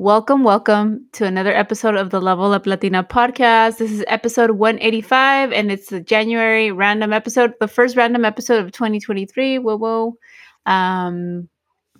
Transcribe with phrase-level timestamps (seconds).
[0.00, 3.76] welcome, welcome to another episode of the Level Up Latina podcast.
[3.76, 8.72] This is episode 185, and it's the January random episode, the first random episode of
[8.72, 9.58] 2023.
[9.58, 10.16] Whoa, whoa.
[10.64, 11.50] Um,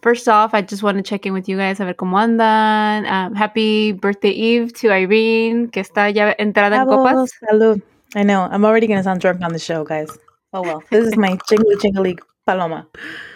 [0.00, 1.78] first off, I just want to check in with you guys.
[1.78, 3.06] A ver cómo andan.
[3.06, 7.30] Um, happy birthday eve to Irene, que está ya entrada en copas.
[7.52, 7.82] Salud.
[8.14, 8.48] I know.
[8.50, 10.08] I'm already going to sound drunk on the show, guys.
[10.54, 10.82] Oh, well.
[10.90, 12.88] This is my jingly jingly paloma.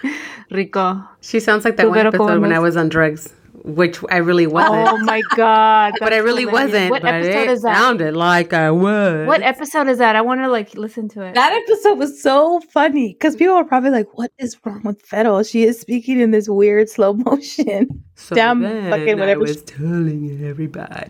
[0.50, 1.06] Rico.
[1.20, 4.88] She sounds like that one episode when I was on drugs, which I really wasn't.
[4.88, 5.94] Oh my god!
[6.00, 6.90] but I really wasn't.
[6.90, 7.76] What but episode it is that?
[7.76, 9.26] sounded like I was.
[9.26, 10.16] What episode is that?
[10.16, 11.34] I want to like listen to it.
[11.34, 15.42] That episode was so funny because people are probably like, what is wrong with Fettle?
[15.42, 18.04] She is speaking in this weird slow motion.
[18.16, 21.06] so damn then fucking whatever I was telling everybody.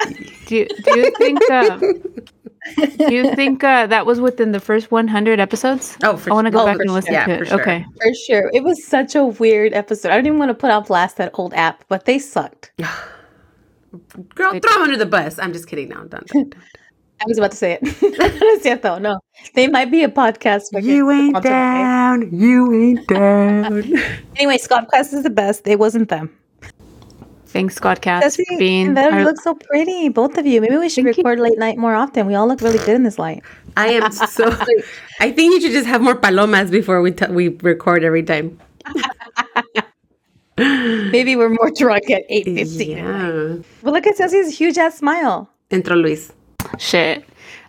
[0.47, 1.81] Do you, do you think uh,
[2.77, 5.97] do you think uh, that was within the first 100 episodes?
[6.03, 7.25] oh, for I want to go Oh, back and listen sure.
[7.25, 7.39] to it.
[7.41, 7.61] for sure.
[7.61, 7.87] Okay.
[8.03, 8.51] For sure.
[8.53, 10.11] It was such a weird episode.
[10.11, 12.73] I don't even want to put on blast that old app, but they sucked.
[14.35, 15.39] Girl, throw them under the bus.
[15.39, 15.89] I'm just kidding.
[15.89, 16.27] No, don't.
[16.27, 16.55] don't, don't.
[17.21, 17.83] I was about to say it.
[18.43, 19.21] Es cierto, no.
[19.55, 20.65] They might be a podcast.
[20.73, 22.29] but You ain't down.
[22.37, 23.85] You ain't down.
[24.37, 25.67] Anyway, Squadcast is the best.
[25.69, 26.37] It wasn't them.
[27.55, 28.87] Thanks, Squadcast, Ceci for being.
[28.89, 30.61] and Venom our- look so pretty, both of you.
[30.61, 31.23] Maybe we should Thank you.
[31.23, 32.27] record late night more often.
[32.27, 33.43] We all look really good in this light.
[33.77, 34.51] I am so.
[35.21, 38.59] I think you should just have more palomas before we t- we record every time.
[40.57, 42.99] Maybe we're more drunk at eight fifteen.
[42.99, 43.57] Yeah.
[43.83, 45.49] But look at Ceci's huge ass smile.
[45.71, 46.33] Entró Luis.
[46.79, 47.25] Shit.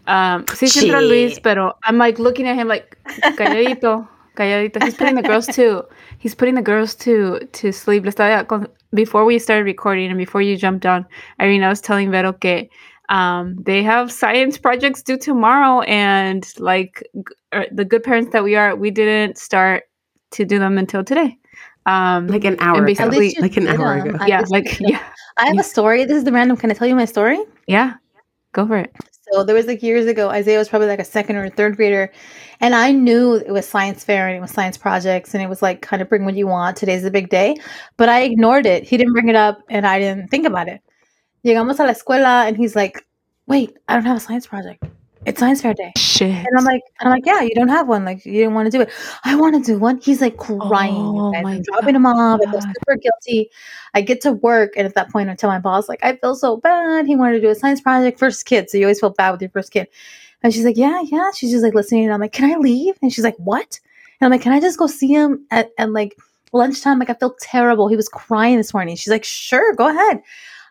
[0.08, 2.96] Um, sí, sí entró Luis, pero I'm like looking at him like
[3.38, 4.84] calladito, calladito.
[4.84, 5.84] He's putting the girls to
[6.20, 8.04] he's putting the girls to to sleep.
[8.06, 11.06] Le estaba con- Before we started recording and before you jumped on,
[11.40, 12.70] Irene, I was telling Vero que
[13.10, 17.22] um, they have science projects due tomorrow, and like g-
[17.54, 19.84] er, the good parents that we are, we didn't start
[20.32, 21.38] to do them until today.
[21.86, 22.96] Um, Like an hour And ago.
[22.96, 24.16] basically- least Like an hour them.
[24.16, 24.18] ago.
[24.22, 25.04] I yeah, like yeah,
[25.38, 25.62] I have Yeah.
[25.62, 26.06] a story.
[26.06, 26.58] This is the random.
[26.58, 27.38] Can I tell you my story?
[27.68, 27.94] yeah.
[28.54, 28.96] Go for it.
[29.32, 31.78] So there was like years ago, Isaiah was probably like a second or a third
[31.78, 32.12] grader,
[32.60, 35.62] and I knew it was science fair and it was science projects and it was
[35.62, 36.78] like kind of bring what you want.
[36.78, 37.56] Today's the big day,
[37.98, 38.84] but I ignored it.
[38.84, 40.82] He didn't bring it up, and I didn't think about it.
[41.44, 43.06] Llegamos a la escuela, and he's like,
[43.48, 44.84] "Wait, I don't have a science project.
[45.26, 46.32] It's science fair day." Shit.
[46.32, 48.06] And I'm like, and I'm like, yeah, you don't have one.
[48.06, 48.90] Like, you didn't want to do it.
[49.24, 50.00] I want to do one.
[50.00, 50.96] He's like crying.
[50.96, 51.44] Oh guys.
[51.44, 52.40] my I'm dropping him off.
[52.46, 53.50] I feel super guilty.
[53.94, 56.36] I get to work, and at that point, I tell my boss, like, I feel
[56.36, 57.06] so bad.
[57.08, 59.42] He wanted to do a science project, first kid, so you always feel bad with
[59.42, 59.88] your first kid.
[60.44, 61.32] And she's like, yeah, yeah.
[61.32, 62.96] She's just like listening, and I'm like, can I leave?
[63.02, 63.80] And she's like, what?
[64.20, 66.16] And I'm like, can I just go see him at, at like
[66.54, 67.00] lunchtime?
[67.00, 67.88] Like, I feel terrible.
[67.88, 68.96] He was crying this morning.
[68.96, 70.22] She's like, sure, go ahead.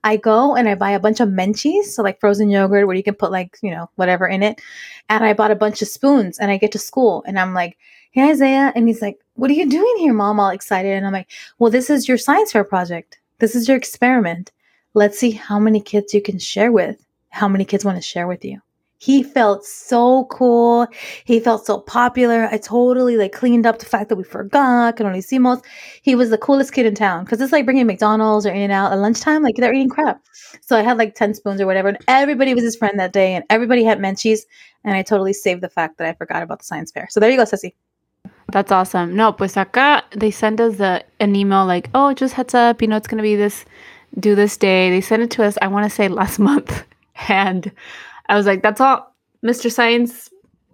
[0.05, 3.03] I go and I buy a bunch of Menchie's, so like frozen yogurt where you
[3.03, 4.61] can put like, you know, whatever in it.
[5.09, 7.79] And I bought a bunch of spoons and I get to school and I'm like,
[8.13, 8.73] Hey Isaiah.
[8.77, 10.39] And he's like, What are you doing here, mom?
[10.39, 10.93] All excited.
[10.93, 13.19] And I'm like, Well, this is your science fair project.
[13.39, 14.53] This is your experiment.
[14.93, 18.29] Let's see how many kids you can share with, how many kids want to share
[18.29, 18.61] with you.
[19.05, 20.87] He felt so cool.
[21.27, 22.49] He felt so popular.
[22.51, 25.63] I totally like cleaned up the fact that we forgot, can only see most.
[26.01, 28.73] He was the coolest kid in town because it's like bringing McDonald's or In and
[28.73, 29.43] Out at lunchtime.
[29.43, 30.23] Like they're eating crap.
[30.63, 31.89] So I had like 10 spoons or whatever.
[31.89, 33.35] And everybody was his friend that day.
[33.35, 34.47] And everybody had Menchie's.
[34.85, 37.07] And I totally saved the fact that I forgot about the science fair.
[37.11, 37.75] So there you go, Ceci.
[38.53, 39.15] That's awesome.
[39.15, 42.97] No, pues acá they send us an email like, oh, just heads up, you know,
[42.97, 43.67] it's gonna be this,
[44.19, 44.89] do this day.
[44.89, 45.59] They sent it to us.
[45.61, 46.85] I want to say last month,
[47.29, 47.71] and
[48.29, 49.15] I was like, that's all,
[49.45, 49.71] Mr.
[49.71, 50.31] Science,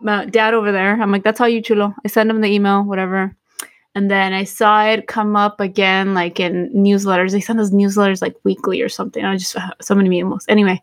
[0.06, 1.00] uh, Dad over there.
[1.00, 1.94] I'm like, that's all you chulo.
[2.04, 3.34] I send him the email, whatever.
[3.94, 7.32] And then I saw it come up again, like in newsletters.
[7.32, 9.24] They send us newsletters like weekly or something.
[9.24, 10.44] I just so many emails.
[10.48, 10.80] Anyway,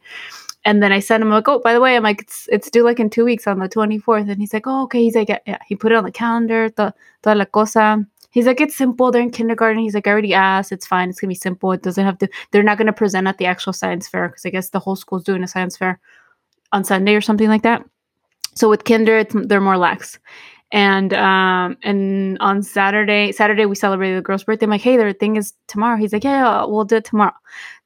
[0.65, 2.83] and then I sent him like, oh, by the way, I'm like, it's it's due
[2.83, 4.29] like in two weeks on the 24th.
[4.29, 5.01] And he's like, oh, okay.
[5.01, 5.57] He's like, yeah.
[5.65, 6.93] He put it on the calendar, the
[7.23, 8.05] toda la cosa.
[8.31, 9.09] He's like, it's simple.
[9.09, 9.81] They're in kindergarten.
[9.81, 10.73] He's like, I already asked.
[10.73, 11.09] It's fine.
[11.09, 11.71] It's gonna be simple.
[11.71, 12.27] It doesn't have to.
[12.51, 15.23] They're not gonna present at the actual science fair because I guess the whole school's
[15.23, 16.01] doing a science fair
[16.71, 17.83] on Sunday or something like that.
[18.55, 20.19] So with kinder, they're more lax.
[20.71, 24.65] And um and on Saturday, Saturday we celebrated the girl's birthday.
[24.65, 25.97] I'm like, hey, their thing is tomorrow.
[25.97, 27.33] He's like, yeah, we'll do it tomorrow.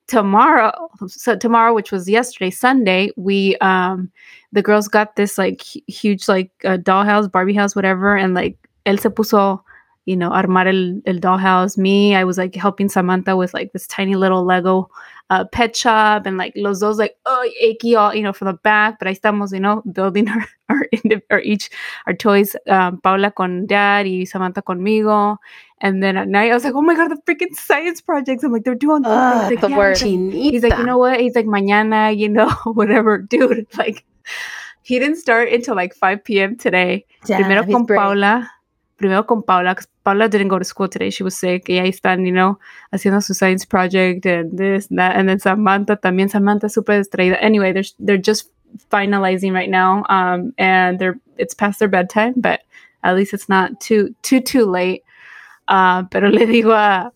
[0.07, 4.11] Tomorrow, so tomorrow, which was yesterday, Sunday, we um
[4.51, 8.99] the girls got this like huge like uh, dollhouse, Barbie house, whatever, and like él
[8.99, 9.61] se puso
[10.05, 11.77] you know, armar el, el dollhouse.
[11.77, 14.89] Me, I was like helping Samantha with like this tiny little Lego
[15.31, 18.59] uh, pet shop and like los dos like oh achy all you know from the
[18.67, 20.83] back but ahí estamos you know building our our,
[21.31, 21.69] our each
[22.05, 25.37] our toys um, Paula con dad y Samantha conmigo
[25.79, 28.51] and then at night I was like oh my god the freaking science projects I'm
[28.51, 29.93] like they're doing Ugh, like, the "Yeah."
[30.51, 31.19] He's like, you know what?
[31.19, 33.67] He's like, mañana, you know, whatever, dude.
[33.77, 34.05] Like,
[34.83, 36.57] he didn't start until like 5 p.m.
[36.57, 37.05] today.
[37.25, 37.99] Primero Damn, he's con brave.
[37.99, 38.51] Paula.
[39.01, 41.09] Primero con Paula, Paula didn't go to school today.
[41.09, 41.67] She was sick.
[41.67, 42.59] Y ahí están, you know,
[42.93, 45.15] haciendo su science project and this and that.
[45.15, 46.29] And then Samantha también.
[46.29, 47.37] Samantha super distraída.
[47.41, 48.51] Anyway, they're, they're just
[48.91, 50.03] finalizing right now.
[50.07, 52.61] Um, and they're, it's past their bedtime, but
[53.03, 55.03] at least it's not too, too, too late.
[55.67, 57.11] Ah, pero le digo a,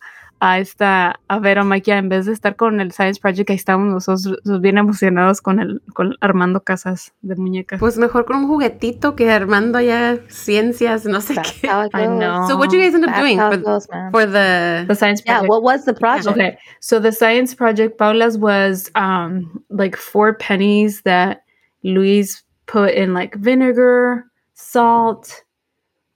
[0.45, 3.55] a esta, a ver, Mike, ya en vez de estar con el Science Project, ahí
[3.55, 7.79] estamos nosotros bien emocionados con el, con armando casas de muñecas.
[7.79, 11.67] Pues mejor con un juguetito que armando ya ciencias, no sé That's qué.
[11.67, 12.47] I know.
[12.47, 15.39] So what you guys end up That's doing for, goes, for the the Science yeah,
[15.39, 15.49] Project.
[15.49, 16.27] what was the project?
[16.37, 21.41] Okay, so the science project, Paula's was um like four pennies that
[21.81, 25.43] Luis put in like vinegar, salt,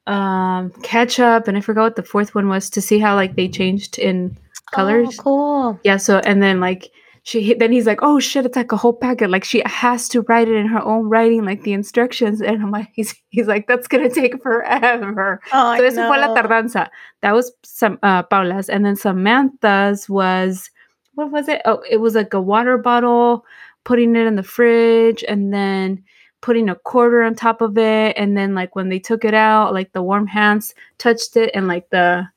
[0.09, 3.47] um, ketchup, and I forgot what the fourth one was to see how like they
[3.47, 4.37] changed in
[4.71, 5.15] colors.
[5.19, 5.79] Oh, cool.
[5.83, 6.89] Yeah, so and then like
[7.23, 9.29] she then he's like, oh shit, it's like a whole packet.
[9.29, 12.41] Like she has to write it in her own writing, like the instructions.
[12.41, 15.39] And I'm like, he's he's like, that's gonna take forever.
[15.53, 16.35] Oh, So I eso fue la know.
[16.35, 16.89] tardanza.
[17.21, 20.69] That was some uh, Paula's, and then Samantha's was
[21.13, 21.61] what was it?
[21.65, 23.45] Oh, it was like a water bottle,
[23.83, 26.03] putting it in the fridge, and then
[26.41, 29.73] putting a quarter on top of it, and then like when they took it out,
[29.73, 32.27] like the warm hands touched it, and like the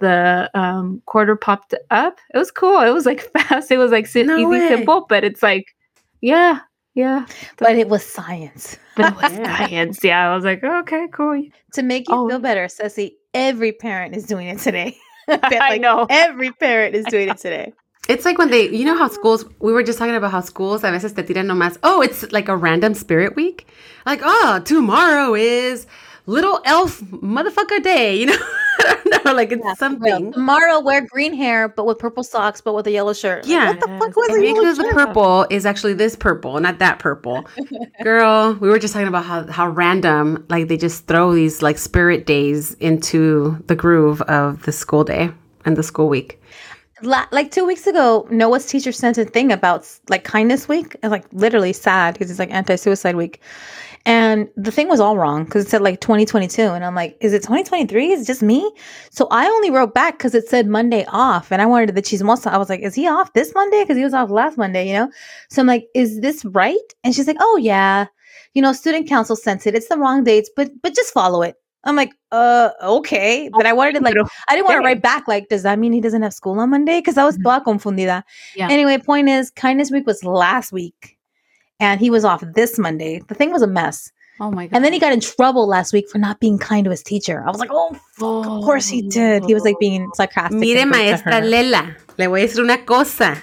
[0.00, 2.18] the um, quarter popped up.
[2.32, 2.80] It was cool.
[2.82, 3.70] It was like fast.
[3.70, 4.68] It was like si- No easy, way.
[4.68, 5.74] simple, but it's like,
[6.20, 6.60] yeah,
[6.94, 7.26] yeah.
[7.56, 8.76] But it was science.
[8.96, 10.02] But it was science.
[10.02, 11.40] Yeah, I was like, okay, cool.
[11.74, 12.28] To make you Oh.
[12.28, 14.96] feel better, Ceci, every parent is doing it today.
[15.28, 16.06] Bet, I know.
[16.10, 17.72] Every parent is doing it today.
[18.08, 20.82] It's like when they, you know how schools, we were just talking about how schools
[20.82, 23.66] a veces te tiran nomás, oh, it's like a random spirit week.
[24.06, 25.86] Like, oh, tomorrow is
[26.24, 28.36] little elf motherfucker day, you know?
[28.80, 30.32] I don't know, like it's Well, something.
[30.32, 33.44] tomorrow wear green hair, but with purple socks, but with a yellow shirt.
[33.44, 33.68] Like, Yeah.
[33.70, 36.78] what the fuck was And a maybe because the purple is actually this purple, not
[36.78, 37.44] that purple.
[38.02, 41.76] Girl, we were just talking about how, how random, like they just throw these like
[41.76, 45.30] spirit days into the groove of the school day
[45.66, 46.37] and the school week.
[47.02, 51.24] Like two weeks ago, Noah's teacher sent a thing about like kindness week, and like
[51.32, 53.40] literally sad because it's like anti-suicide week,
[54.04, 57.32] and the thing was all wrong because it said like 2022, and I'm like, is
[57.32, 58.12] it 2023?
[58.12, 58.72] Is it just me?
[59.10, 62.48] So I only wrote back because it said Monday off, and I wanted the chismosa.
[62.48, 63.82] I was like, is he off this Monday?
[63.82, 65.10] Because he was off last Monday, you know.
[65.50, 66.76] So I'm like, is this right?
[67.04, 68.06] And she's like, oh yeah,
[68.54, 69.74] you know, student council sent it.
[69.74, 71.56] It's the wrong dates, but but just follow it.
[71.84, 73.48] I'm like, uh, okay.
[73.52, 74.16] But I wanted to like,
[74.48, 76.70] I didn't want to write back like, does that mean he doesn't have school on
[76.70, 76.98] Monday?
[76.98, 77.44] Because I was Mhm.
[77.44, 78.22] toda confundida.
[78.56, 78.68] Yeah.
[78.70, 81.16] Anyway, point is, kindness week was last week,
[81.80, 83.22] and he was off this Monday.
[83.28, 84.10] The thing was a mess,
[84.40, 84.74] Oh my god.
[84.76, 87.42] and then he got in trouble last week for not being kind to his teacher.
[87.46, 89.44] I was like, oh, fuck, of course he did.
[89.46, 90.58] He was like being sarcastic.
[90.58, 91.40] Mire, and rude to maestra.
[91.40, 93.36] Lela, le voy a decir una cosa.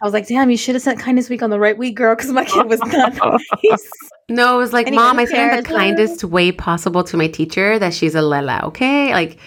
[0.00, 2.14] I was like, damn, you should have sent kindness week on the right week, girl,
[2.14, 3.14] because my kid was not
[3.64, 3.90] nice.
[4.30, 7.28] No, it was like, Anyway, mom, I said in the kindest way possible to my
[7.28, 9.10] teacher that she's a Lela, okay?
[9.14, 9.38] Like,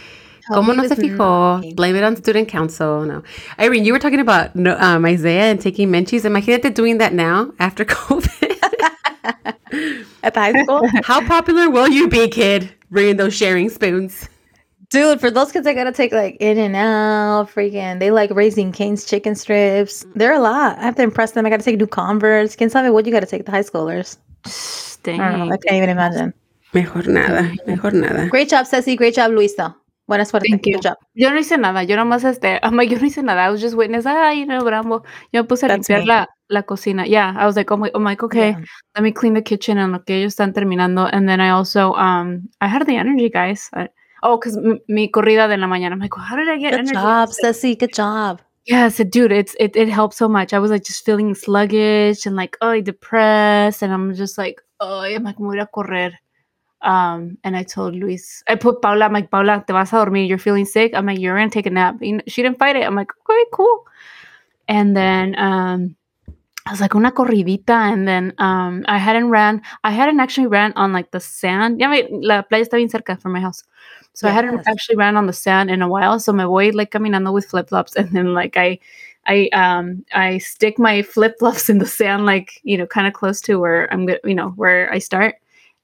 [0.52, 1.76] como no se fijó?
[1.76, 3.06] Blame it on student council.
[3.06, 3.22] No.
[3.60, 6.24] Irene, you were talking about um, Isaiah and taking Menchie's.
[6.24, 8.58] Imagínate doing that now after COVID.
[10.24, 12.74] At the high school, How popular will you be, kid?
[12.90, 14.28] Bringing those sharing spoons.
[14.92, 15.22] Dude.
[15.22, 18.00] For those kids, I gotta take like In and Out, freaking.
[18.00, 20.06] They like Raising Cane's, chicken strips.
[20.16, 20.78] They're a lot.
[20.80, 21.46] I have to impress them.
[21.46, 22.56] I gotta take new Converse.
[22.58, 24.18] Can sabe what you gotta take the high schoolers?
[25.08, 25.46] I know.
[25.52, 26.34] I can't even imagine.
[26.74, 28.28] Mejor nada, mejor nada.
[28.30, 28.96] Great job, Ceci.
[28.96, 29.76] Great job, Luisa.
[30.08, 30.48] Buena suerte.
[30.50, 30.74] Thank you.
[30.74, 30.98] Good job.
[31.16, 33.62] Yo no hice nada, yo nomás este, I'm like, yo no hice nada, I was
[33.62, 35.04] just witness, ah, you know, Brambo.
[35.32, 36.06] Yo me puse a That's limpiar me.
[36.08, 37.06] la, la cocina.
[37.06, 38.60] Yeah, I was like, oh my, oh my, okay, Yeah.
[38.96, 41.10] let me clean the kitchen en lo que ellos están terminando.
[41.12, 43.70] And then I also, um, I had the energy, guys.
[43.74, 43.88] I,
[44.24, 45.94] oh, because mi corrida de la mañana.
[45.94, 46.94] I'm like, how did I get Good energy?
[46.94, 47.76] job, Ceci.
[47.76, 48.42] Good job.
[48.66, 50.54] Yes, it, dude, it's it, it helped so much.
[50.54, 55.00] I was like just feeling sluggish and like oh depressed, and I'm just like oh,
[55.02, 56.14] I'm like voy a correr.
[56.84, 60.24] Um, and I told Luis, I put Paula, I'm like Paula, te vas a dormir.
[60.24, 60.94] You're feeling sick.
[60.94, 61.98] I'm like you're gonna take a nap.
[62.02, 62.86] You know, she didn't fight it.
[62.86, 63.86] I'm like okay, cool.
[64.68, 65.96] And then um,
[66.66, 69.64] I was like una corridita, and then um, I hadn't ran.
[69.84, 71.80] I hadn't actually ran on like the sand.
[71.80, 73.64] Yeah, la playa está bien cerca from my house.
[74.14, 76.20] So I hadn't actually ran on the sand in a while.
[76.20, 78.80] So me voy like caminando with flip flops, and then like I,
[79.28, 83.14] I um I stick my flip flops in the sand, like you know, kind of
[83.14, 85.36] close to where I'm gonna, you know, where I start,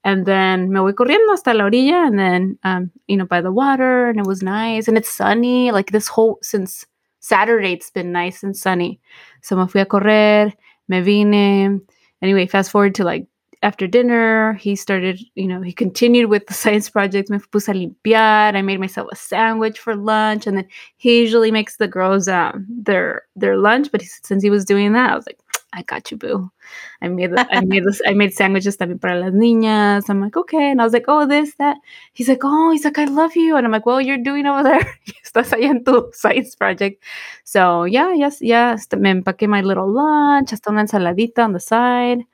[0.04, 3.52] And then me voy corriendo hasta la orilla and then, um, you know, by the
[3.52, 5.70] water and it was nice and it's sunny.
[5.72, 6.86] Like this whole, since
[7.20, 9.00] Saturday, it's been nice and sunny.
[9.42, 10.52] So me fui a correr,
[10.88, 11.80] me vine.
[12.22, 13.26] Anyway, fast forward to like
[13.62, 17.30] after dinner, he started, you know, he continued with the science project.
[17.30, 18.54] Me puse a limpiar.
[18.54, 20.46] I made myself a sandwich for lunch.
[20.46, 23.90] And then he usually makes the girls um, their their lunch.
[23.90, 25.40] But he, since he was doing that, I was like,
[25.72, 26.50] I got you, boo.
[27.02, 30.08] I made I made this, I made sandwiches también para las niñas.
[30.08, 30.70] I'm like, okay.
[30.70, 31.76] And I was like, oh, this, that.
[32.12, 33.56] He's like, oh, he's like, I love you.
[33.56, 34.94] And I'm like, well, you're doing over there.
[35.24, 37.02] Estás allá en tu science project.
[37.44, 38.86] So yeah, yes, yes.
[38.96, 42.24] Me empaqué my little lunch, hasta una ensaladita on the side.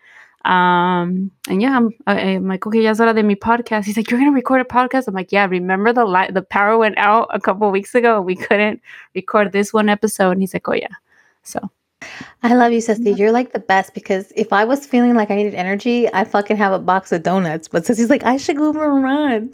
[0.45, 3.85] Um, and yeah, I'm, I, I'm like, okay, es hora de mi podcast.
[3.85, 5.09] He's like, you're gonna record a podcast.
[5.09, 5.47] I'm like, yeah.
[5.47, 8.19] Remember the light, the power went out a couple weeks ago.
[8.19, 8.81] and We couldn't
[9.15, 10.33] record this one episode.
[10.33, 10.95] And he's like, oh yeah.
[11.43, 11.71] So
[12.43, 13.13] I love you, Ceci.
[13.13, 16.57] You're like the best because if I was feeling like I needed energy, I fucking
[16.59, 17.69] have a box of donuts.
[17.69, 19.51] But Ceci's like, I should go for a run.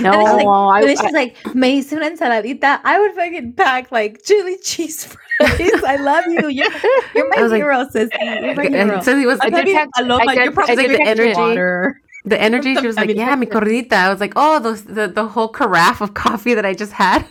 [0.00, 2.80] no, and she's like, I, and then she's like, me una ensaladita.
[2.84, 5.04] I would fucking pack like chili cheese
[5.38, 5.84] fries.
[5.84, 6.48] I love you.
[6.48, 6.70] You're,
[7.14, 8.10] you're my I like- hero, Ceci.
[8.20, 9.02] You're my hero.
[9.02, 11.34] He was I like, did Maybe text- Paloma, I you're probably I the energy.
[11.38, 12.00] water.
[12.24, 12.74] the energy.
[12.76, 13.92] She was like I mean, yeah, mi corridita.
[13.92, 17.26] I was like, oh, those the, the whole carafe of coffee that I just had.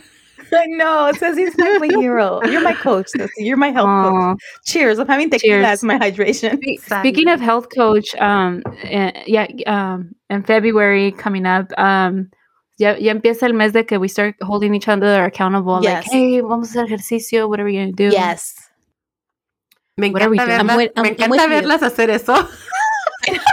[0.54, 1.06] I know.
[1.06, 2.40] It says he's my hero.
[2.44, 3.30] You're my coach, Ceci.
[3.38, 4.38] You're my health coach.
[4.66, 4.98] Cheers.
[4.98, 5.66] I'm having tequila Cheers.
[5.66, 6.58] as my hydration.
[7.00, 12.30] Speaking of health coach, um, eh, yeah, um, in February coming up, um,
[12.78, 15.80] ya, ya empieza el mes de que we start holding each other accountable.
[15.82, 16.04] Yes.
[16.06, 17.48] Like, hey, vamos a hacer ejercicio.
[17.48, 18.08] What are we gonna do?
[18.10, 18.54] Yes.
[19.98, 20.68] Me What are we encanta, doing?
[20.68, 21.48] verlas, I'm with- I'm- me encanta with you.
[21.48, 22.48] verlas hacer eso.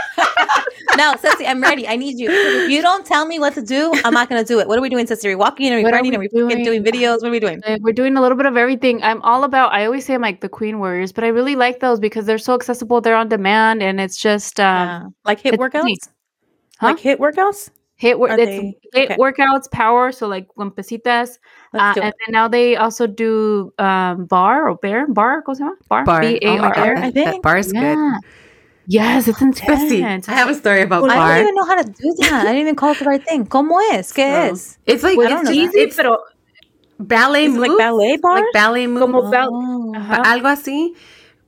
[1.00, 1.88] No, Ceci, I'm ready.
[1.88, 2.28] I need you.
[2.30, 4.68] If you don't tell me what to do, I'm not going to do it.
[4.68, 5.26] What are we doing, Ceci?
[5.28, 5.72] Are we walking?
[5.72, 6.12] Are we What running?
[6.14, 6.84] And we Are we doing doing?
[6.84, 7.22] videos?
[7.22, 7.60] What are we doing?
[7.66, 9.02] Uh, We're doing a little bit of everything.
[9.02, 9.72] I'm all about.
[9.72, 12.36] I always say I'm like the Queen Warriors, but I really like those because they're
[12.38, 13.00] so accessible.
[13.00, 15.06] They're on demand, and it's just um, Yeah.
[15.24, 16.08] Like HIIT workouts?
[16.78, 16.86] Huh?
[16.88, 17.70] Like HIIT workouts?
[18.02, 18.30] HIIT work.
[18.32, 19.16] Are It's they- HIIT okay.
[19.16, 20.12] workouts, power.
[20.12, 21.38] So like con pesitas,
[21.72, 25.42] uh, and then now they also do um, barre or bear bar.
[25.46, 25.76] ¿Cómo se llama?
[25.88, 26.04] Bar.
[26.04, 26.20] Bar.
[26.20, 26.96] B Oh A my R God, R.
[26.96, 27.26] I that, think.
[27.26, 27.96] that barre is good.
[28.86, 29.14] Yeah.
[29.14, 30.28] Yes, it's Ceci, intense.
[30.28, 32.32] I have a story about Well, I don't even know how to do that.
[32.32, 33.46] I didn't even call it the right thing.
[33.46, 34.12] ¿Cómo es?
[34.12, 34.78] ¿Qué So, es?
[34.86, 35.80] It's like Well, it's, don't know just- that.
[35.82, 36.18] it's pero
[36.98, 38.34] ballet Is it moves, like ballet barre?
[38.36, 39.92] like ballet moves, Como bal- Oh.
[39.94, 40.22] Ajá.
[40.24, 40.94] algo así.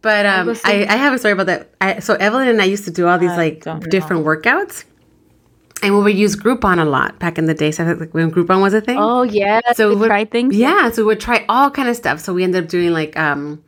[0.02, 0.88] But um, Algo I, así.
[0.88, 1.68] I have a story about that.
[1.80, 3.90] I, so Evelyn and I used to do all these I like don't know.
[3.90, 4.84] different workouts,
[5.82, 7.70] and we would use Groupon a lot back in the day.
[7.70, 8.98] So like when Groupon was a thing.
[8.98, 9.60] Oh yeah.
[9.74, 10.54] So So we- try things.
[10.56, 12.18] Yeah, so we would try all kind of stuff.
[12.20, 13.62] So we ended up doing like um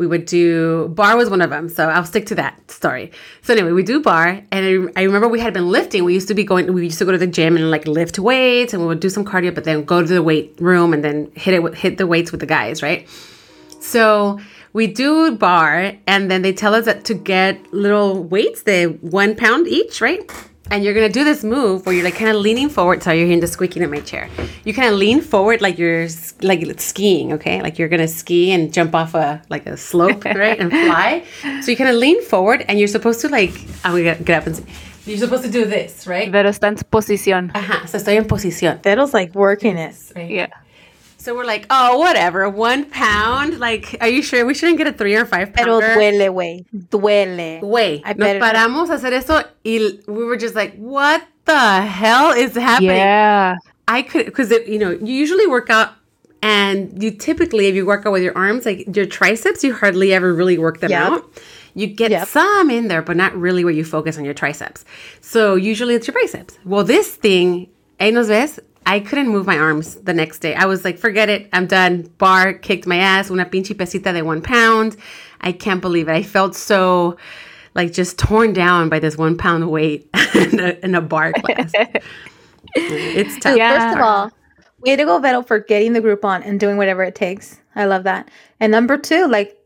[0.00, 1.68] we would do barre was one of them.
[1.68, 3.12] So I'll stick to that story.
[3.42, 6.04] So anyway, we do barre and I, remember we had been lifting.
[6.04, 8.18] We used to be going we used to go to the gym and like lift
[8.18, 11.04] weights and we would do some cardio but then go to the weight room and
[11.04, 13.06] then hit it hit the weights with the guys, right?
[13.80, 14.40] So
[14.72, 19.36] we do barre and then they tell us that to get little weights, they one
[19.36, 20.24] pound each, right?
[20.70, 23.02] And you're gonna do this move where you're like kind of leaning forward.
[23.02, 24.28] Sorry, you're hearing the squeaking in my chair.
[24.64, 26.06] You kind of lean forward like you're
[26.42, 27.60] like skiing, okay?
[27.60, 30.58] Like you're gonna ski and jump off a like a slope, right?
[30.60, 31.24] And fly.
[31.62, 33.52] So you kind of lean forward and you're supposed to like
[33.84, 34.64] ah, I'm gonna get up and see.
[35.06, 36.30] You're supposed to do this, right?
[36.30, 37.50] Pero está en posición.
[37.52, 38.80] Ajá, so estoy en posición.
[38.82, 39.96] That like working it.
[40.14, 40.30] Right?
[40.30, 40.48] Yeah.
[41.20, 43.58] So we're like, oh, whatever, one pound.
[43.60, 45.80] Like, are you sure we shouldn't get a three or five pounder?
[45.80, 46.64] Pero duele, güey.
[46.88, 47.60] Duele.
[47.60, 52.30] Güey, I nos paramos a hacer eso y we were just like, what the hell
[52.32, 52.96] is happening?
[52.96, 53.56] Yeah.
[53.86, 55.90] I could, because, you know, you usually work out
[56.42, 60.14] and you typically, if you work out with your arms, like your triceps, you hardly
[60.14, 61.02] ever really work them Yep.
[61.12, 61.40] out.
[61.74, 62.28] You get Yep.
[62.28, 64.86] some in there, but not really where you focus on your triceps.
[65.20, 66.56] So usually it's your biceps.
[66.64, 68.58] Well, this thing, hey, nos ves?
[68.90, 70.52] I couldn't move my arms the next day.
[70.52, 71.48] I was like, forget it.
[71.52, 72.12] I'm done.
[72.18, 73.30] Barre kicked my ass.
[73.30, 74.96] Una pinche pesita de one pound.
[75.42, 76.12] I can't believe it.
[76.12, 77.16] I felt so
[77.76, 81.70] like just torn down by this one pound weight in, a, in a barre class.
[82.74, 83.56] it's tough.
[83.56, 83.78] Yeah.
[83.78, 84.32] first of all,
[84.80, 87.60] way to go, Vettel, for getting the Groupon and doing whatever it takes.
[87.76, 88.28] I love that.
[88.58, 89.56] And number two, like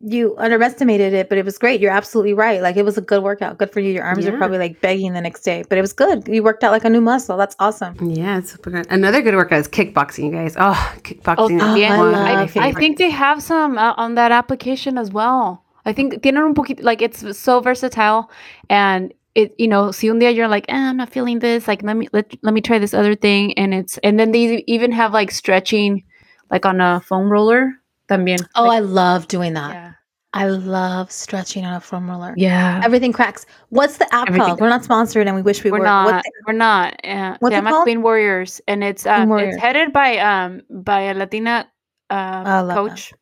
[0.00, 1.80] you underestimated it, but it was great.
[1.80, 2.62] You're absolutely right.
[2.62, 3.58] Like it was a good workout.
[3.58, 3.92] Good for you.
[3.92, 6.26] Your arms are probably like begging the next day, but it was good.
[6.26, 7.36] You worked out like a new muscle.
[7.36, 7.96] That's awesome.
[8.00, 8.86] Yeah, it's super good.
[8.90, 10.56] Another good workout is kickboxing, you guys.
[10.58, 11.60] Oh, kickboxing.
[11.60, 11.94] Oh, is yeah.
[11.94, 15.64] I love I, I think they have some uh, on that application as well.
[15.84, 18.30] I think tienen un poquito like it's so versatile
[18.68, 21.82] and it you know si un día you're like eh, I'm not feeling this like
[21.82, 24.92] let me let, let me try this other thing and it's and then they even
[24.92, 26.04] have like stretching
[26.50, 27.79] like on a foam roller
[28.10, 28.40] también.
[28.56, 29.72] Oh, Like, I love doing that.
[29.72, 29.92] yeah.
[30.32, 32.34] I love stretching on a foam roller.
[32.36, 32.80] Yeah.
[32.84, 33.46] Everything cracks.
[33.70, 34.60] What's the app Everything called?
[34.60, 35.84] We're not sponsored and we wish we We're were.
[35.84, 36.06] not.
[36.06, 36.94] What the- we're not.
[37.04, 37.82] Uh, What's se it called?
[37.82, 39.54] Queen Warriors, and it's um, Warriors.
[39.54, 41.66] it's headed by um by a Latina
[42.10, 43.12] I uh, love coach.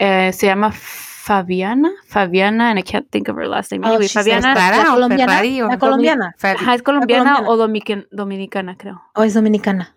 [0.00, 3.84] Uh, se llama Fabiana, Fabiana, and I can't think of her last name.
[3.84, 4.56] Oh, Anyway, Fabiana, that.
[4.56, 6.32] Clara La o colombiana, Ferrari o la colombiana.
[6.38, 7.50] Fer- ajá, es colombiana colombiana.
[7.50, 9.02] o domican- dominicana, creo.
[9.16, 9.94] Oh, es dominicana.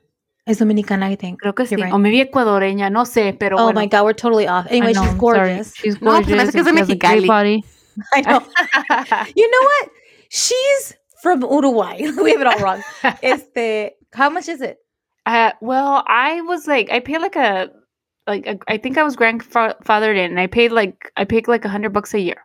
[0.51, 1.39] Es dominicana, I think.
[1.41, 1.72] Creo que sí.
[1.72, 1.93] You're right.
[1.93, 3.79] O maybe ecuadoreña, no sé, pero Oh bueno.
[3.79, 4.65] my God, we're totally off.
[4.70, 5.39] Anyway, know, she's I'm sorry.
[5.39, 5.75] gorgeous.
[5.75, 6.38] She's No, pues me gorgeous.
[6.38, 7.63] parece que es and de she a great Mexicali.
[8.13, 8.39] I know.
[9.36, 9.89] you know what?
[10.29, 11.98] She's from Uruguay.
[12.22, 12.81] we have it all wrong.
[13.24, 14.77] Este, how much is it?
[15.25, 17.70] Uh, well, I was like, I paid like a,
[18.27, 21.63] like a, I think I was grandfathered in, and I paid like I paid like
[21.65, 22.38] a hundred bucks a year.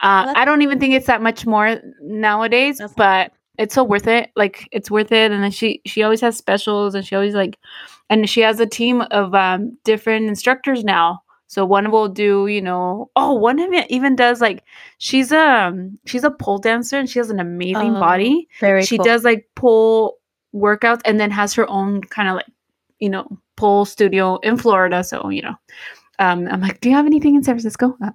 [0.00, 3.74] Uh, that's- I don't even think it's that much more nowadays, That's not but it's
[3.74, 4.30] so worth it.
[4.36, 7.58] Like it's worth it, and then she she always has specials, and she always like,
[8.08, 11.22] and she has a team of um different instructors now.
[11.46, 14.62] So one will do, you know, oh, one of it even does like
[14.98, 15.72] she's a
[16.06, 19.04] she's a pole dancer and she has an amazing Oh, body Very she cool.
[19.04, 20.18] does like pole
[20.54, 22.46] workouts and then has her own kind of like
[23.00, 23.26] you know
[23.56, 25.02] pole studio in Florida.
[25.04, 25.54] So you know,
[26.20, 27.96] um, I'm like, do you have anything in San Francisco?
[28.04, 28.10] Uh,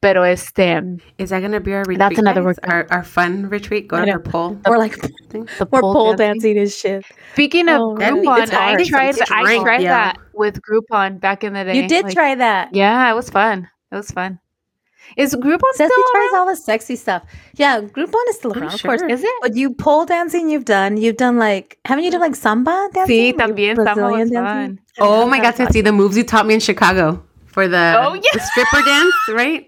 [0.00, 0.80] pero este,
[1.18, 1.98] Is that gonna be our retreat?
[1.98, 2.56] That's another guys?
[2.62, 2.72] workout.
[2.72, 3.88] Our, our fun retreat.
[3.88, 4.12] Go to know.
[4.12, 4.56] her pole.
[4.66, 4.94] We're like,
[5.28, 5.48] thing.
[5.58, 7.04] the we're pole dancing is shit.
[7.32, 10.12] Speaking of Oh, that'd Groupon, I tried Some I tried yeah.
[10.12, 11.74] that with Groupon back in the day.
[11.82, 12.74] You did Like, try that.
[12.74, 13.68] Yeah, it was fun.
[13.90, 14.38] It was fun.
[15.16, 17.22] Is Groupon Ceci still tries all the sexy stuff.
[17.54, 19.02] Yeah, Groupon is still I'm around, of course.
[19.08, 19.30] Is it?
[19.40, 20.96] But you pole dancing, you've done.
[20.98, 23.34] You've done like, haven't you done like samba dancing?
[23.34, 24.76] Sí, Like también Samba Brazilian was dancing?
[24.76, 24.80] fun.
[25.00, 25.66] Oh my God, that's fun.
[25.68, 27.24] Ceci, the moves you taught me in Chicago
[27.58, 28.20] for the, Oh, yeah.
[28.34, 29.66] the stripper dance, right?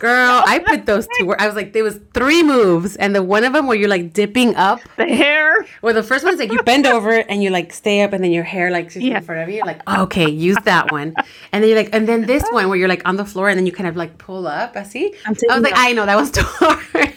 [0.00, 1.26] Girl, I put those two.
[1.26, 3.88] Where I was like, there was three moves, and the one of them where you're
[3.88, 4.78] like dipping up.
[4.96, 5.66] The hair.
[5.82, 8.30] Well, the first one's like you bend over and you like stay up, and then
[8.30, 9.18] your hair like sits Yeah.
[9.18, 9.56] in front of you.
[9.56, 11.14] You're like, oh, okay, use that one,
[11.52, 13.58] and then you're like, and then this one where you're like on the floor, and
[13.58, 14.74] then you kind of like pull up.
[14.74, 15.14] Así.
[15.26, 15.72] I'm I was like.
[15.76, 17.12] I know that was too hard.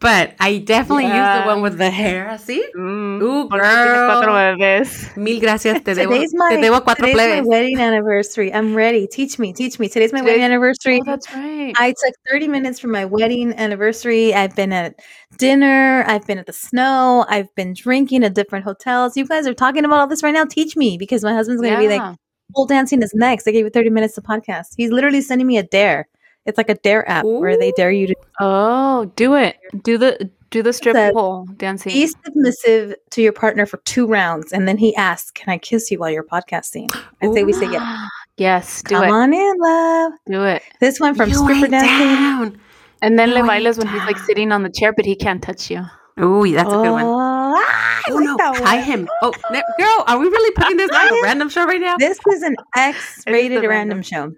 [0.00, 1.42] But I definitely used Yeah.
[1.42, 2.58] the one with the hair, así.
[2.74, 4.56] Mm, Ooh, porque tiene cuatro girl.
[4.56, 5.14] bebés.
[5.16, 8.50] Mil gracias, te debo, Today's my, te debo cuatro today's my wedding anniversary.
[8.50, 9.06] I'm ready.
[9.06, 9.90] Teach me, teach me.
[9.90, 11.00] Today's my wedding anniversary.
[11.02, 11.74] Oh, that's right.
[11.76, 14.32] I took 30 minutes for my wedding anniversary.
[14.32, 14.94] I've been at
[15.36, 16.02] dinner.
[16.06, 17.26] I've been at the snow.
[17.28, 19.18] I've been drinking at different hotels.
[19.18, 20.46] You guys are talking about all this right now.
[20.46, 22.14] Teach me because my husband's going to be like, Yeah.
[22.56, 23.46] pole dancing is next.
[23.46, 24.68] I gave you 30 minutes to podcast.
[24.78, 26.08] He's literally sending me a dare.
[26.50, 29.56] It's like a dare app where they dare you to Oh, do it.
[29.84, 31.92] Do the do the strip Said, pole dancing.
[31.92, 34.52] be submissive to your partner for two rounds.
[34.52, 36.90] And then he asks, Can I kiss you while you're podcasting?
[37.22, 38.08] I say we say yes.
[38.36, 39.10] yes, do Come it.
[39.10, 40.12] on in, love.
[40.26, 40.62] Do it.
[40.80, 41.98] This one from You stripper ain't dancing.
[41.98, 42.60] down.
[43.02, 45.40] And then le No, bailas when he's like sitting on the chair, but he can't
[45.42, 45.84] touch you.
[46.20, 47.06] Ooh, that's a good one.
[47.06, 48.84] Oh, I Oh like no, that tie one.
[48.84, 49.08] him.
[49.22, 51.96] Oh, ne- girl, are we really putting this on a random show right now?
[51.96, 54.32] This is an X-rated the random show.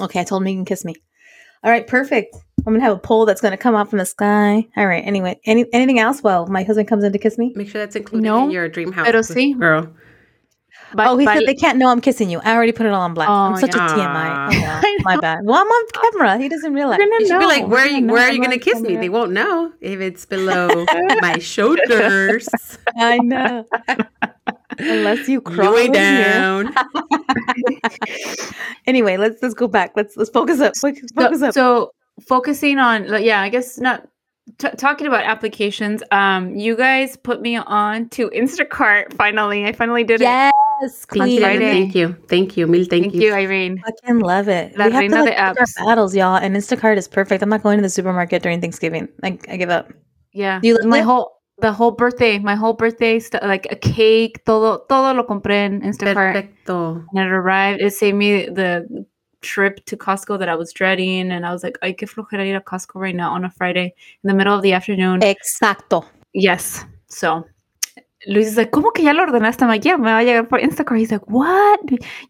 [0.00, 0.94] Okay, I told him he can kiss me.
[1.64, 2.34] All right, perfect.
[2.66, 4.66] I'm gonna have a pole that's gonna come out from the sky.
[4.76, 5.02] All right.
[5.04, 6.22] Anyway, any anything else?
[6.22, 7.52] Well, my husband comes in to kiss me.
[7.56, 9.06] Make sure that's included No, in your dream house.
[9.06, 9.58] pero sí.
[9.58, 9.88] girl.
[10.94, 12.38] But, oh, he but- said they can't know I'm kissing you.
[12.40, 13.30] I already put it all on blast.
[13.30, 13.86] I'm Oh, such yeah.
[13.86, 14.54] a TMI.
[14.54, 15.38] Oh, well, my bad.
[15.42, 16.38] Well, I'm on camera.
[16.38, 16.98] He doesn't realize.
[16.98, 18.06] We're gonna You should be like, where are you?
[18.06, 18.96] Where are you gonna on kiss me?
[18.96, 20.84] They won't know if it's below
[21.22, 22.48] my shoulders.
[22.96, 23.64] I know.
[24.82, 26.24] Unless you crawl You ain't here.
[26.24, 26.74] down.
[28.86, 29.92] Anyway, let's let's go back.
[29.96, 30.76] Let's let's focus up.
[30.76, 31.54] Focus, focus so, up.
[31.54, 34.06] so focusing on like, yeah i guess not
[34.58, 40.04] t- talking about applications um you guys put me on to instacart finally i finally
[40.04, 41.30] did it yes, Thank queen.
[41.30, 44.76] you, thank you, thank you, mil thank, thank you irene I Fucking love it.
[44.76, 45.54] La we have to de like, pick our
[45.86, 46.36] battles, y'all.
[46.36, 47.42] And Instacart is perfect.
[47.42, 49.08] I'm not going to the supermarket during Thanksgiving.
[49.22, 49.90] Like I give up.
[50.32, 51.02] yeah You my it?
[51.04, 51.30] whole
[51.62, 55.80] the whole birthday my whole birthday stuff like a cake todo todo lo compré en
[55.80, 57.04] instacart Perfecto.
[57.14, 59.06] and it arrived it saved me the
[59.40, 62.56] trip to Costco that I was dreading and I was like ay que flojera ir
[62.56, 66.04] a Costco right now on a Friday in the middle of the afternoon Exacto.
[66.34, 66.84] Yes.
[67.08, 67.44] So
[68.26, 69.62] Luis is like, ¿cómo que ya lo ordenaste?
[69.62, 70.96] I'm like, yeah, me va a llegar por Instacart.
[70.96, 71.80] He's like, what?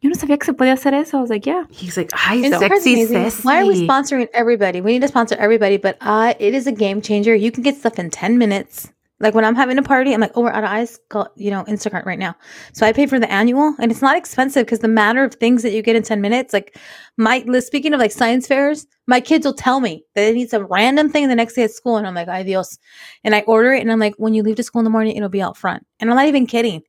[0.00, 1.18] Yo no sabía que se podía hacer eso.
[1.18, 1.64] I was like, yeah.
[1.70, 4.80] He's like, hi, Instacart's sexy Why are we sponsoring everybody?
[4.80, 7.34] We need to sponsor everybody, but uh, it is a game changer.
[7.34, 8.90] You can get stuff in 10 minutes.
[9.22, 10.98] Like when I'm having a party, I'm like, oh, we're out of ice.
[11.36, 12.34] You know, Instacart right now.
[12.74, 15.62] So I pay for the annual and it's not expensive because the matter of things
[15.62, 16.76] that you get in 10 minutes, like
[17.16, 20.66] my speaking of like science fairs, my kids will tell me that they need some
[20.66, 21.96] random thing the next day at school.
[21.96, 22.78] And I'm like, ay Dios.
[23.22, 25.16] And I order it and I'm like, when you leave to school in the morning,
[25.16, 25.86] it'll be out front.
[26.00, 26.82] And I'm not even kidding.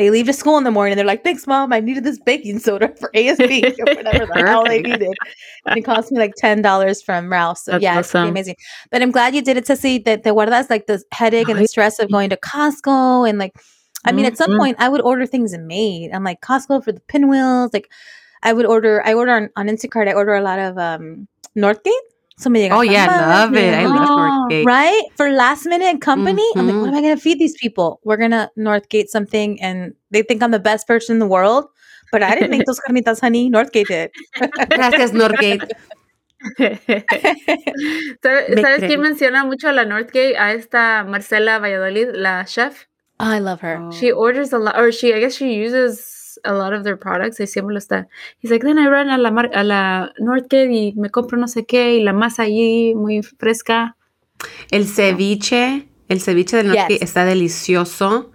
[0.00, 0.92] They leave to school in the morning.
[0.92, 1.74] And they're like, thanks, mom.
[1.74, 5.10] I needed this baking soda for ASB or whatever the hell they needed.
[5.66, 7.58] And it cost me like $10 from Ralph.
[7.58, 8.56] So That's yeah, it's pretty amazing.
[8.90, 11.60] But I'm glad you did it to see that the guardas like the headache and
[11.60, 13.52] the stress of going to Costco and like
[14.06, 14.56] I mean at some Mhm.
[14.56, 16.12] point I would order things made.
[16.14, 17.74] I'm like Costco for the pinwheels.
[17.74, 17.90] Like
[18.42, 22.06] I would order I order on, on Instacart, I order a lot of um Northgate.
[22.40, 23.74] So me llega Oh yeah, más, love it.
[23.74, 24.64] I llega love Oh, Northgate.
[24.74, 26.96] right for last minute company i'm like what am mm-hmm.
[26.96, 30.50] i going to feed these people we're going to northgate something and they think i'm
[30.50, 31.66] the best person in the world
[32.10, 34.10] but i didn't make those carnitas honey northgate did
[34.70, 35.68] Gracias, Northgate.
[38.22, 38.88] ¿Sabes, Me ¿sabes creo.
[38.88, 40.38] quién menciona mucho a la Northgate?
[40.38, 42.86] A esta Marcela Valladolid, la chef.
[43.18, 43.92] Oh, i love her Oh.
[43.92, 46.00] She orders a lot, or she, I guess she uses
[46.44, 47.40] a lot of their products.
[47.40, 48.08] Y siempre lo está.
[48.40, 51.48] He's like, then I run a la, mar- a la Northgate y me compro no
[51.48, 53.96] sé qué y la masa allí muy fresca.
[54.70, 57.02] El ceviche, el ceviche del norte Yes.
[57.02, 58.32] está delicioso.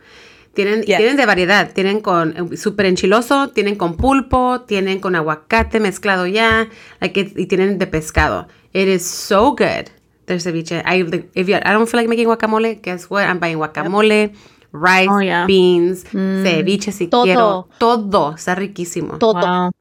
[0.54, 0.98] Tienen, Yes.
[0.98, 1.74] tienen de variedad.
[1.74, 6.70] Tienen con eh, súper enchiloso, tienen con pulpo, tienen con aguacate mezclado ya,
[7.02, 8.48] like it- y tienen de pescado.
[8.72, 9.90] It is so good.
[10.26, 10.82] Their ceviche.
[10.86, 11.02] I,
[11.36, 13.26] if you, I don't feel like making guacamole, guess what?
[13.28, 14.34] I'm buying guacamole,
[14.76, 15.46] rice, Oh, yeah.
[15.46, 16.44] beans, Mm.
[16.44, 17.24] ceviche si Todo.
[17.24, 17.68] quiero.
[17.80, 18.34] Todo.
[18.36, 19.18] Está riquísimo.
[19.18, 19.40] Todo.
[19.42, 19.72] Wow.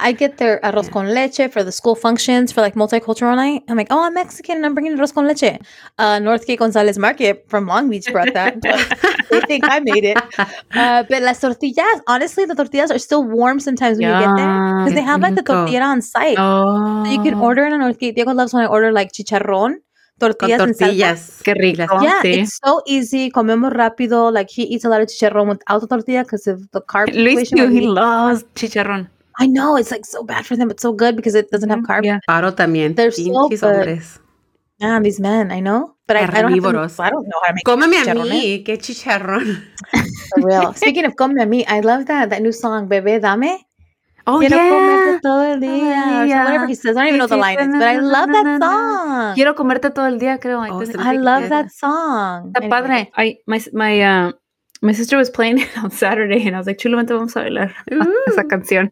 [0.00, 3.62] I get their arroz con leche for the school functions for like multicultural night.
[3.68, 5.58] I'm like, oh, I'm Mexican and I'm bringing arroz con leche.
[5.98, 8.60] Uh, Northgate Gonzalez Market from Long Beach brought that.
[9.30, 10.18] they think I made it.
[10.74, 14.78] Uh, but las tortillas, honestly, the tortillas are still warm sometimes when you get there
[14.84, 15.54] because they have like the Rico.
[15.66, 16.36] tortilla on site.
[16.38, 18.16] Oh, So you can order in a Northgate.
[18.16, 19.74] Diego loves when I order like chicharrón,
[20.18, 20.78] Con tortillas, salsa.
[20.78, 21.42] tortillas.
[21.42, 21.82] Qué rico.
[22.00, 22.34] Yeah, sí.
[22.40, 23.30] it's so easy.
[23.30, 24.30] Comemos rápido.
[24.30, 27.50] Like he eats a lot of chicharrón without the tortilla because of the carb Luis,
[27.50, 29.10] too, he loves chicharrón.
[29.38, 31.80] I know it's like so bad for them, but so good because it doesn't have
[31.80, 32.04] carbs.
[32.04, 32.20] Yeah.
[32.28, 32.94] Paro también.
[32.94, 33.60] They're so good.
[33.60, 34.20] hombres.
[34.78, 37.02] Yeah, these men, I know, but I, I don't to.
[37.02, 39.62] I don't know how to make Cómeme a chicharrón, eh, mí, qué chicharrón.
[40.30, 40.72] for real.
[40.76, 43.66] Speaking of come a mí, I love that that new song, Bebé Dame.
[44.26, 45.18] Oh, Quiero comerte yeah.
[45.22, 46.44] todo el día.
[46.44, 46.96] whatever he says.
[46.96, 49.34] I don't even know the line is, but I love that song.
[49.34, 50.60] Quiero comerte todo el día, creo.
[50.60, 50.98] I Oh, think.
[50.98, 52.52] I love that song.
[52.54, 53.10] Está padre.
[53.16, 54.32] I, my, my, uh,
[54.80, 57.74] my sister was playing it on Saturday and I was like, chulamente vamos a bailar
[58.28, 58.90] esa canción.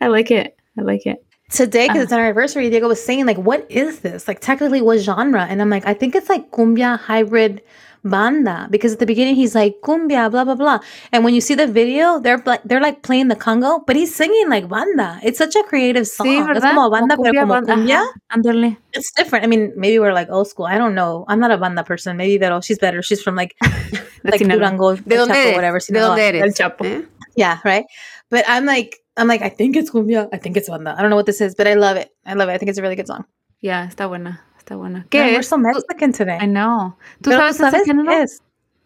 [0.00, 0.56] I like it.
[0.78, 1.24] I like it.
[1.50, 4.26] Today, because it's our anniversary, Diego was saying, like, what is this?
[4.26, 5.42] Like, technically, what genre?
[5.44, 7.60] And I'm like, I think it's like cumbia hybrid
[8.04, 8.68] banda.
[8.70, 10.80] Because at the beginning, he's like, cumbia, blah, blah, blah.
[11.12, 14.14] And when you see the video, they're like, they're like playing the congo, but he's
[14.14, 15.18] singing like banda.
[15.22, 16.26] It's such a creative song.
[16.26, 18.00] Sí, Es como banda, Como pero como banda, cumbia.
[18.02, 18.76] ajá, Ándale.
[18.92, 19.44] It's different.
[19.44, 20.66] I mean, maybe we're like old school.
[20.66, 21.24] I don't know.
[21.28, 22.16] I'm not a banda person.
[22.16, 23.02] Maybe Vero, she's better.
[23.02, 23.54] She's from like,
[24.24, 24.58] like Sinaloa.
[24.70, 25.80] Durango, ¿De El dónde Chapo, whatever.
[25.80, 26.42] ¿De dónde eres?
[26.42, 26.84] El Chapo.
[26.84, 27.02] ¿Eh?
[27.36, 27.84] Yeah, right.
[28.30, 30.28] But I'm like, I'm like, I think it's cumbia.
[30.32, 30.94] I think it's banda.
[30.96, 32.10] I don't know what this is, but I love it.
[32.26, 32.52] I love it.
[32.52, 33.24] I think it's a really good song.
[33.60, 34.40] Yeah, está buena.
[34.62, 35.04] Está buena.
[35.10, 35.48] ¿Qué es?
[35.48, 36.38] so Mexican today.
[36.40, 36.94] I know.
[37.20, 38.08] ¿Tú sabes ese género?
[38.08, 38.40] qué es?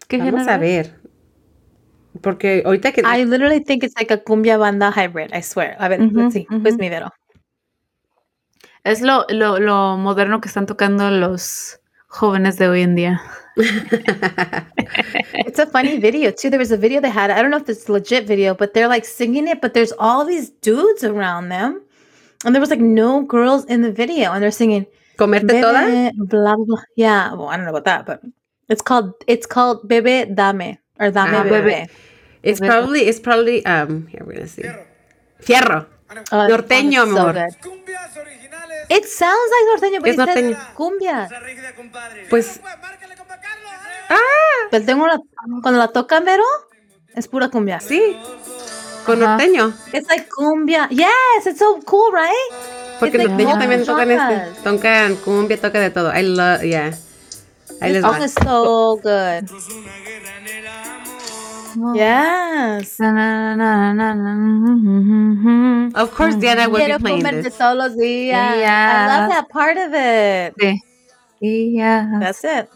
[0.07, 0.99] ¿Qué Vamos género a ver.
[2.23, 3.01] Porque ahorita que...
[3.01, 5.31] I literally think it's like a cumbia banda hybrid.
[5.35, 5.75] I swear.
[5.77, 6.47] A ver, Ujú, let's see.
[6.49, 6.79] Pues ujú.
[6.79, 7.13] mi Vero.
[8.83, 13.21] Es lo, lo, lo moderno que están tocando los jóvenes de hoy en día.
[15.45, 16.49] It's a funny video too.
[16.49, 17.29] There was a video they had.
[17.29, 19.93] I don't know if it's a legit video, but they're like singing it, but there's
[19.99, 21.83] all these dudes around them.
[22.45, 24.31] And there was like no girls in the video.
[24.31, 24.87] And they're singing
[25.17, 25.85] ¿Comerte toda?
[25.85, 26.81] Bebe, blah blah blah.
[26.95, 28.21] Yeah, well, I don't know about that, but
[28.69, 31.61] it's called it's called Bebe Dame or Dame Ah, Bebe.
[31.61, 31.89] Bebe.
[32.43, 34.63] It's probably, it's probably, um, here we're gonna see.
[35.41, 35.85] Fierro.
[36.31, 37.33] Oh, Norteño, amor.
[37.33, 37.81] good.
[38.15, 38.85] Originales.
[38.89, 40.57] It sounds like norteño, but Es it says norteño.
[40.75, 41.27] cumbia.
[42.29, 42.61] Pues- Pues.
[44.09, 45.19] Ah, Pero tengo una,
[45.61, 46.43] cuando la tocan, Vero,
[47.15, 47.79] es pura cumbia.
[47.79, 48.17] sí.
[49.05, 49.73] Con norteño.
[49.93, 50.87] It's like cumbia.
[50.91, 52.51] Yes, it's so cool, right?
[52.99, 54.61] Porque like norteños también tocan este.
[54.63, 56.11] Tocan cumbia, toca de todo.
[56.17, 56.91] I love, yeah.
[57.81, 58.27] Ahí les va.
[58.27, 59.43] so good.
[61.95, 62.99] Yes.
[62.99, 63.11] Na,
[63.55, 65.89] na, na, na, na.
[66.01, 67.57] Of course, Diana will be playing comerte this.
[67.57, 68.55] todos los días.
[68.55, 69.07] I Yeah.
[69.07, 70.53] love that part of it.
[70.59, 70.81] Sí.
[71.75, 72.19] Yeah.
[72.19, 72.67] That's it.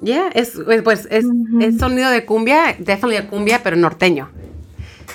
[0.00, 1.24] Yeah, es, es- pues es,
[1.60, 4.28] es sonido de cumbia, definitely de cumbia, pero norteño.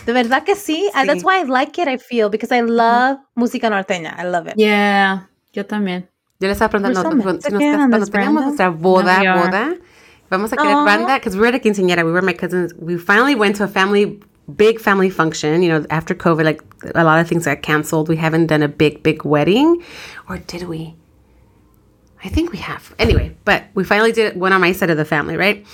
[0.06, 0.89] De verdad que sí.
[0.94, 4.16] And that's why I like it, I feel, because I love música norteña.
[4.18, 4.56] I love it.
[4.58, 5.28] Yeah.
[5.54, 6.08] Yo también.
[6.39, 8.70] Yo le estaba preguntando We're so cuando, si nos- Mexican on cuando this, teníamos nuestra
[8.70, 9.76] boda, No, boda,
[10.30, 10.86] vamos a querer Aw.
[10.86, 13.63] banda, because we were at a quinceañera, we were my cousins, we finally went to
[13.63, 14.20] a family,
[14.58, 16.62] big family function, you know, after COVID, like
[16.96, 18.10] a lot of things got canceled.
[18.10, 19.82] We haven't done a big, big wedding,
[20.28, 20.96] or did we?
[22.26, 22.94] I think we have.
[23.00, 25.66] Anyway, but we finally did one on my side of the family, right?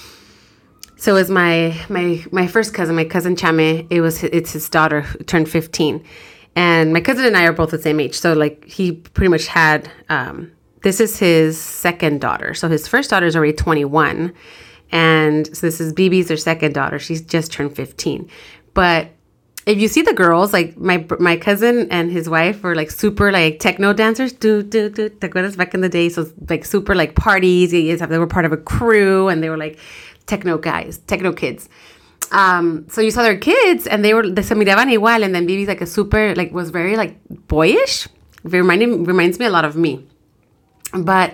[1.00, 3.88] So it was my my my first cousin, my cousin Chame.
[3.90, 6.04] It was it's his daughter who turned fifteen,
[6.58, 8.16] and my cousin and I are both the same age.
[8.16, 10.52] So like he pretty much had um,
[10.84, 12.54] this is his second daughter.
[12.54, 14.34] So his first daughter is already twenty one,
[14.92, 17.00] and so this is BB's their second daughter.
[17.00, 18.30] She's just turned fifteen,
[18.74, 19.08] but
[19.66, 23.32] if you see the girls, like my my cousin and his wife were like super
[23.32, 24.34] like techno dancers.
[24.34, 25.10] Do do do.
[25.10, 26.10] ¿Te acuerdas back in the day?
[26.10, 27.72] So like super like parties.
[27.72, 29.78] They were part of a crew, and they were like
[30.30, 31.68] techno guys, techno kids.
[32.32, 35.48] Um, so you saw their kids, and they were they se miraban igual, and then
[35.48, 37.14] Bibi's like a super like was very like
[37.48, 38.08] boyish.
[38.46, 39.94] It reminded reminds me a lot of me.
[40.94, 41.34] but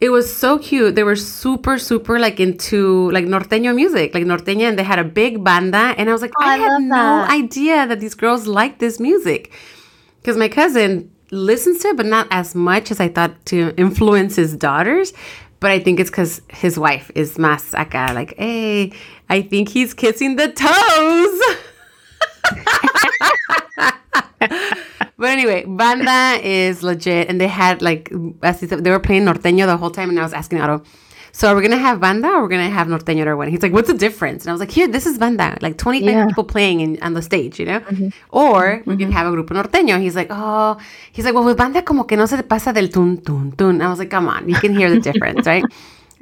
[0.00, 0.94] it was so cute.
[0.94, 5.04] They were super, super like into like norteño music, like norteña, and they had a
[5.04, 5.94] big banda.
[5.96, 9.00] And I was like, Oh, I, I had no idea that these girls like this
[9.00, 9.52] music
[10.20, 14.36] because my cousin listens to it, but not as much as I thought to influence
[14.36, 15.12] his daughters.
[15.60, 18.92] But I think it's because his wife is más acá, like, hey,
[19.28, 21.40] I think he's kissing the toes.
[25.18, 29.76] But anyway, banda is legit, and they had like as they were playing norteño the
[29.76, 30.82] whole time, and I was asking Otto,
[31.36, 33.52] so are we gonna have banda or we're gonna have norteño or our wedding?
[33.52, 34.44] He's like, what's the difference?
[34.44, 36.26] And I was like, here, this is banda, like twenty five Yeah.
[36.26, 38.08] people playing in, on the stage, you know, mm-hmm.
[38.30, 38.90] or mm-hmm.
[38.90, 40.00] we can have a grupo norteño.
[40.00, 40.78] He's like, oh,
[41.12, 43.82] he's like, well, with banda como que no se pasa del tun tun tun.
[43.82, 45.64] I was like, come on, you can hear the difference, right?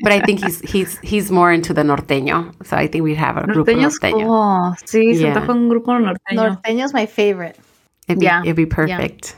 [0.02, 3.36] But I think he's he's he's more into the norteño, so I think we'd have
[3.36, 4.26] a grupo Norteño es norteño.
[4.26, 4.76] cool.
[4.84, 5.34] Sí, se Yeah.
[5.34, 6.58] antoja un grupo norteño.
[6.58, 7.56] Norteño's my favorite.
[8.08, 8.42] It'd be, Yeah.
[8.42, 9.36] it'd be perfect.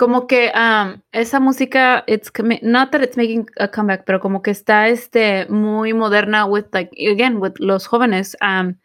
[0.00, 2.32] Como que um, esa música, it's
[2.62, 6.90] not that it's making a comeback, pero como que está este muy moderna with like
[7.12, 8.34] again with los jóvenes.
[8.40, 8.76] Um,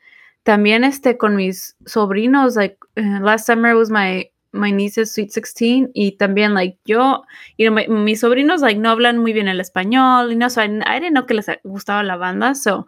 [0.43, 5.91] también este con mis sobrinos, like uh, last summer was my my niece's sweet 16
[5.93, 7.23] y también like yo,
[7.57, 10.61] you know, my- mis sobrinos like no hablan muy bien el español, y no, so
[10.61, 12.87] I, I didn't know que les gustaba la banda, so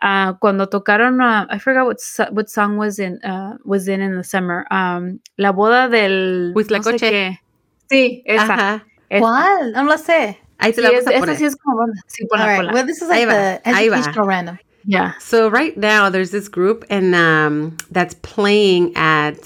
[0.00, 1.98] uh, cuando tocaron, uh, I forgot what
[2.30, 6.52] what song was in uh, was in in the summer, um, la boda del no
[6.52, 7.40] sé Huitlacoche.
[7.90, 8.42] Sí, esa.
[8.54, 8.86] Ajá.
[9.08, 9.20] esa.
[9.20, 9.72] ¿Cuál?
[9.72, 10.40] No lo sé.
[10.58, 11.36] Ahí te Sí, la vamos es- a esa poner.
[11.36, 11.84] sí es como.
[12.06, 12.56] Sí, ponla, right.
[12.56, 12.72] ponla.
[12.72, 13.96] Well, this is like Ahí va, the ahí va.
[13.96, 14.58] educational random.
[14.86, 15.14] Yeah.
[15.18, 19.38] So right now there's this group and um that's playing at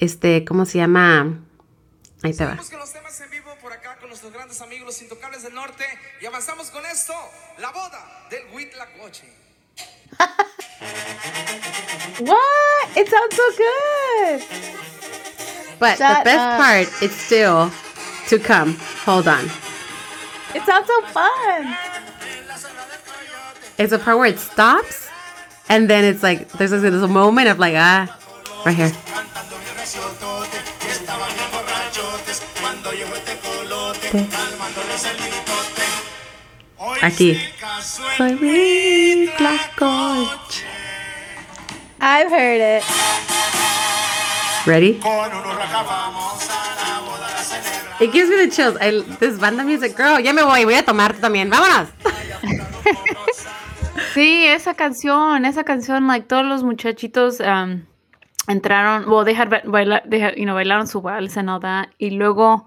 [0.00, 1.38] este ¿cómo se llama?
[2.22, 2.56] Ahí te va.
[2.56, 5.84] Con los temas en vivo por acá con nuestros grandes amigos los intocables del norte
[6.22, 7.12] y avanzamos con esto,
[7.58, 9.24] la boda del Huitlacoche.
[12.20, 12.96] What?
[12.96, 14.93] It sounds so good.
[15.78, 16.60] But the best up.
[16.60, 17.70] part is still
[18.28, 18.76] to come.
[19.04, 19.44] Hold on.
[20.54, 21.76] It sounds so fun.
[23.76, 25.08] It's a part where it stops
[25.68, 28.06] and then it's like there's a, there's a moment of like ah
[28.64, 28.92] right here.
[37.02, 37.40] Aquí.
[37.80, 39.34] Soy Huitlacoche.
[42.00, 42.84] I've heard it.
[44.66, 45.00] Ready?
[48.00, 48.76] It gives me the chills.
[48.80, 50.18] I, this banda music, girl.
[50.20, 50.64] Ya me voy.
[50.64, 51.50] Voy a tomar también.
[51.50, 51.88] Vámonos.
[54.12, 57.82] Sí, esa canción, esa canción, like todos los muchachitos um,
[58.46, 61.58] entraron, well, they had ba- baila, they had, you know, bailaron su vals and all
[61.60, 62.64] that, y luego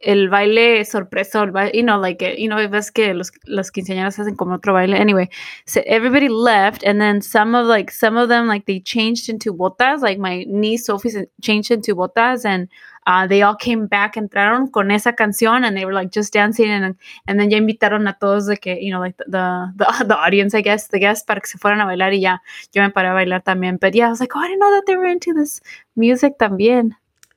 [0.00, 4.36] el baile sorpresa, you know, like, eh, you know, ves que los, los quinceañeras hacen
[4.36, 4.96] como otro baile.
[4.96, 5.28] Anyway,
[5.64, 9.54] so everybody left, and then some of like some of them like they changed into
[9.54, 12.68] botas, like my niece Sophie changed into botas, and
[13.06, 16.68] uh, they all came back, entraron con esa canción, and they were like just dancing,
[16.68, 20.16] and and then ya invitaron a todos de que, you know, like the the, the
[20.16, 22.38] audience, I guess, the guests para que se fueran a bailar, y ya
[22.72, 23.78] yo me paré a bailar también.
[23.80, 25.60] But yeah, I was like, oh, I didn't know that they were into this
[25.96, 26.92] music también,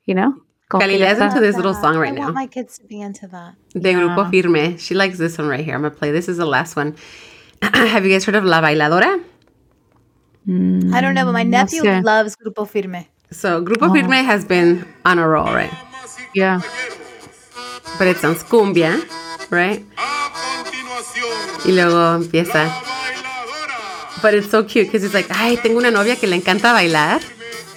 [0.05, 0.48] you know.
[0.69, 2.17] Como que ya Galilea is into this little song right now.
[2.17, 2.23] I now.
[2.25, 3.55] want my kids to be into that.
[3.73, 4.77] De Grupo Firme.
[4.77, 5.73] She likes this one right here.
[5.73, 6.11] I'm going to play.
[6.11, 6.95] This is the last one.
[7.63, 9.19] Have you guys heard of La Bailadora?
[10.47, 12.03] I don't know, but my mm, nephew sé.
[12.03, 13.07] loves Grupo Firme.
[13.31, 13.93] So Grupo oh.
[13.93, 15.73] Firme has been on a roll, right?
[16.35, 16.61] Yeah.
[17.97, 19.01] But it sounds cumbia,
[19.49, 19.83] right?
[21.65, 22.69] Y luego empieza.
[24.21, 27.21] But it's so cute because it's like, ay, tengo una novia que le encanta bailar.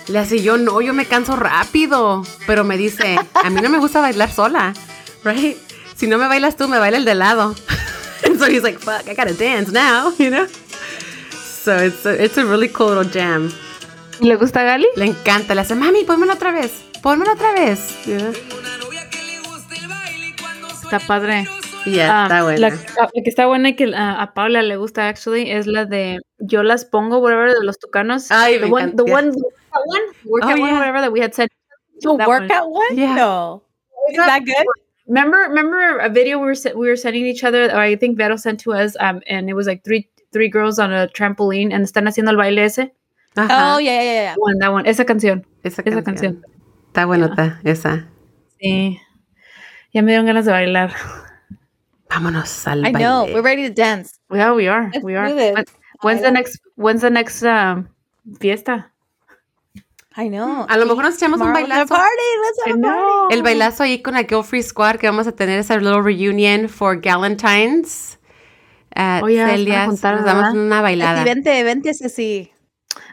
[0.09, 2.25] Le hace yo, no, yo me canso rápido.
[2.47, 4.75] Pero me dice, a mí no me gusta bailar sola,
[5.25, 5.57] right?
[5.97, 7.55] Si no me bailas tú, me baila el de lado.
[8.27, 10.47] and so he's like, fuck, I gotta dance now, you know?
[11.31, 13.53] So it's a, it's a really cool little jam.
[14.21, 14.87] ¿Y le gusta a Gali?
[14.97, 18.05] Le encanta, le hace, mami, pónmelo otra vez, pónmelo otra vez.
[18.05, 18.33] Yeah,
[20.93, 21.47] Está padre.
[21.87, 22.61] Yeah, Ah, está buena.
[22.61, 25.85] La, la que está buena y que ah, a Paula le gusta actually es la
[25.85, 28.31] de yo las pongo whatever de los tucanos.
[28.31, 29.33] Ay, the me one, the one,
[29.73, 30.79] that one, workout Oh, one, yeah.
[30.79, 31.49] whatever that we had said.
[32.01, 32.97] The That workout one?
[32.99, 33.15] Yeah.
[33.15, 33.63] No.
[34.11, 34.67] Is that good?
[35.07, 38.37] Remember, remember a video we were we were sending each other, or I think Vero
[38.37, 41.85] sent to us, um, and it was like three three girls on a trampoline and
[41.85, 42.91] están haciendo el baile ese.
[43.37, 44.31] Ajá, Oh, yeah, yeah, yeah.
[44.35, 46.05] That one, that one, esa canción, esa esa canción.
[46.05, 46.43] canción.
[46.93, 48.09] Está buenota, esa.
[48.61, 48.99] Sí.
[49.93, 50.93] Ya me dieron ganas de bailar.
[52.11, 52.99] Vámonos al I baile.
[52.99, 53.25] know.
[53.33, 54.19] We're ready to dance.
[54.31, 55.29] Yeah, we are, Let's we are.
[55.29, 55.55] do this.
[55.55, 55.67] When-
[56.03, 56.61] when's the next?
[56.77, 57.89] When's the next um,
[58.41, 58.87] fiesta?
[60.17, 60.67] I know.
[60.69, 61.89] A lo mejor nos echamos un bailazo.
[61.95, 62.29] party.
[62.45, 63.29] Let's have a know.
[63.31, 66.69] El bailazo ahí con la Girl Free Squad que vamos a tener esa little reunion
[66.69, 68.19] for Galentine's.
[68.95, 69.87] At Oh, yeah, se van a Celia's.
[69.89, 70.83] juntar, Nos damos una party.
[70.83, 71.23] bailada.
[71.23, 72.51] Sí, vente, vente, Ceci.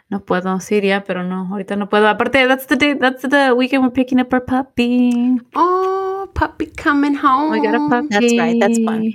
[0.09, 2.09] No puedo, sí iría, pero no, ahorita no puedo.
[2.09, 5.39] Aparte, that's the day, that's the weekend we're picking up our puppy.
[5.55, 7.51] Oh, puppy coming home.
[7.51, 8.07] We got a puppy.
[8.09, 9.13] That's right, that's fun.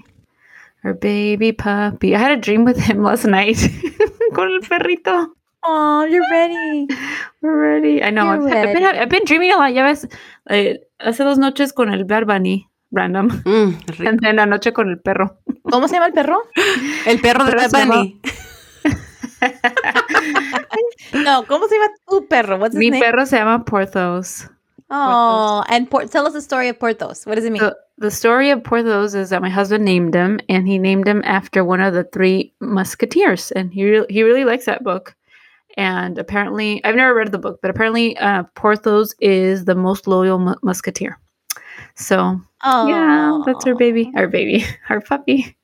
[0.84, 2.14] Our baby puppy.
[2.14, 3.58] I had a dream with him last night.
[4.34, 5.32] Con el perrito.
[5.66, 6.86] Oh, you're ready.
[7.42, 8.02] We're ready.
[8.02, 8.28] I know.
[8.28, 8.84] I've, You're I've been.
[8.84, 9.72] I've been dreaming a lot.
[9.72, 10.06] Ya ves,
[10.50, 14.08] eh, hace dos noches con el Bad Bunny, random, Mm, rico.
[14.08, 15.38] and then anoche con el perro.
[15.70, 16.42] ¿Cómo se llama el perro?
[17.06, 18.20] El perro de Pero Bad Bunny.
[21.12, 22.56] No, ¿cómo se llama tu perro?
[22.58, 23.00] What's his Mi name?
[23.02, 24.48] perro se llama Porthos.
[24.90, 27.26] Oh, and Por- tell us the story of Porthos.
[27.26, 27.62] What does it mean?
[27.62, 31.22] The, the story of Porthos is that my husband named him, and he named him
[31.24, 35.14] after one of the three Musketeers, and he really, he really likes that book.
[35.76, 40.38] And apparently, I've never read the book, but apparently, uh, Porthos is the most loyal
[40.38, 41.18] mu- musketeer.
[41.96, 45.56] So oh, yeah, that's our baby, our baby, our puppy.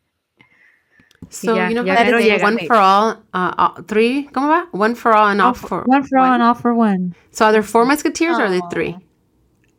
[1.28, 2.42] So Yeah, you know ya that mero is llega.
[2.42, 4.26] one for all, uh, all, three.
[4.32, 4.66] ¿Cómo va?
[4.72, 6.34] One for all and all for one for all one.
[6.34, 8.96] and all for one, So are there four musketeers or are there three?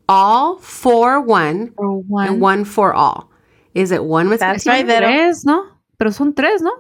[0.08, 2.28] All for one or one.
[2.28, 3.30] and one for all.
[3.74, 4.54] Is it one musketeer?
[4.54, 5.08] That's right, Vero.
[5.08, 5.68] tres, ¿no?
[5.98, 6.72] Pero son tres, ¿no?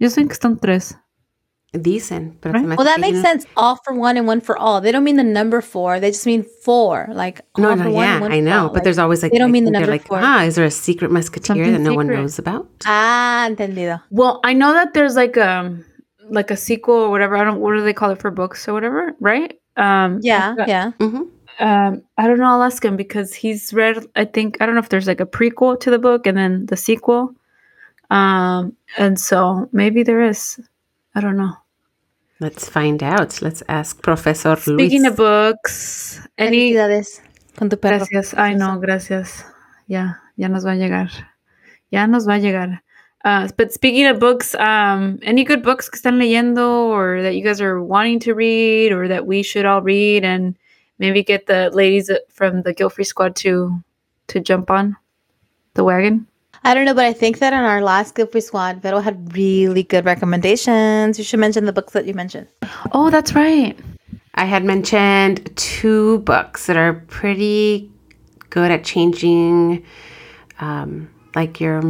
[0.00, 0.94] Yo sé que están tres.
[1.74, 2.62] Dicen, pero Right.
[2.62, 3.44] se me Well, that makes sense.
[3.54, 4.80] All for one and one for all.
[4.80, 6.00] They don't mean the number four.
[6.00, 7.08] They just mean four.
[7.12, 9.32] Like No, all no, for yeah, and one I know, but Like, there's always like
[9.32, 10.18] they don't I mean the number like, four.
[10.18, 12.66] ah, is there a secret musketeer Something that no one knows about?
[12.86, 14.00] ah, entendido.
[14.10, 15.84] Well, I know that there's like um
[16.30, 17.36] like a sequel or whatever.
[17.36, 19.52] I don't what do they call it for books or whatever, right?
[19.76, 20.92] Um Yeah, but, yeah.
[20.98, 21.24] hmm
[21.60, 24.80] Um I don't know, I'll ask him because he's read I think I don't know
[24.80, 27.34] if there's like a prequel to the book and then the sequel.
[28.10, 30.58] Um and so maybe there is.
[31.18, 31.56] I don't know.
[32.38, 33.42] Let's find out.
[33.42, 35.10] Let's ask Professor Speaking Luis.
[35.10, 37.20] of books, any Felicidades
[37.56, 37.98] con tu perro.
[37.98, 38.34] Gracias.
[38.34, 39.42] Ay, no, gracias.
[39.88, 41.10] Ya, ya nos va a llegar.
[41.90, 42.80] Ya nos va a llegar.
[43.24, 47.42] Uh, but speaking of books, um, any good books que están leyendo or that you
[47.42, 50.56] guys are wanting to read or that we should all read and
[51.00, 53.82] maybe get the ladies from the Guilt Free Squad to
[54.28, 54.96] to jump on
[55.74, 56.27] the wagon?
[56.64, 59.34] I don't know, but I think that in our last Guilt Free Squad, Vero had
[59.34, 61.18] really good recommendations.
[61.18, 62.48] You should mention the books that you mentioned.
[62.92, 63.78] Oh, that's right.
[64.34, 67.90] I had mentioned two books that are pretty
[68.50, 69.84] good at changing,
[70.60, 71.82] um, like your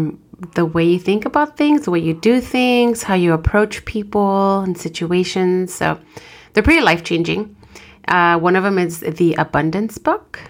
[0.54, 4.60] the way you think about things, the way you do things, how you approach people
[4.60, 5.74] and situations.
[5.74, 5.98] So
[6.52, 7.56] they're pretty life changing.
[8.06, 10.40] Uh, one of them is the Abundance book,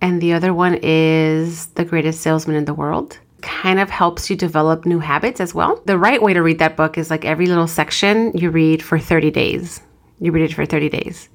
[0.00, 3.18] and the other one is The Greatest Salesman in the World.
[3.42, 5.80] Kind of helps you develop new habits as well.
[5.86, 8.98] The right way to read that book is like every little section you read for
[8.98, 9.80] 30 days.
[10.20, 11.28] You read it for 30 days.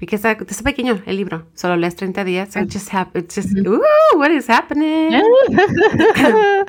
[0.00, 1.42] Because that, es pequeño el libro.
[1.54, 2.52] Solo lees 30 días.
[2.52, 3.82] So it just hap- it's just, ooh,
[4.14, 5.12] what is happening?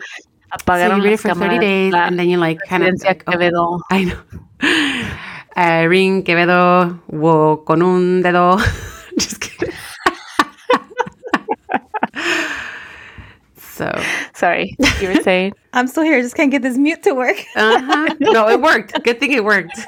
[0.57, 2.93] So Apagaron you read it for 30 days and then you like kind of.
[2.93, 3.81] presidencia Quevedo.
[3.91, 4.19] I know.
[5.57, 8.57] Uh, ring Quevedo, wo con un dedo.
[9.17, 9.73] Just kidding.
[13.75, 13.91] So,
[14.33, 15.53] Sorry, you were saying.
[15.73, 16.17] I'm still here.
[16.17, 17.37] I Just can't get this mute to work.
[17.55, 18.15] uh-huh.
[18.21, 19.03] no, it worked.
[19.03, 19.75] Good thing it worked.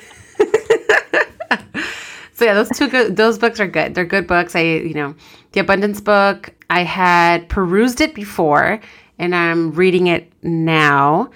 [2.33, 3.15] so yeah, those two good.
[3.15, 3.95] Those books are good.
[3.95, 4.57] They're good books.
[4.57, 5.15] I, you know,
[5.53, 6.53] the Abundance book.
[6.69, 8.81] I had perused it before,
[9.17, 11.31] and I'm reading it now.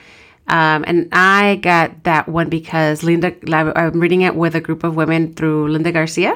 [0.49, 3.33] Um, and I got that one because Linda.
[3.55, 6.35] I'm reading it with a group of women through Linda Garcia.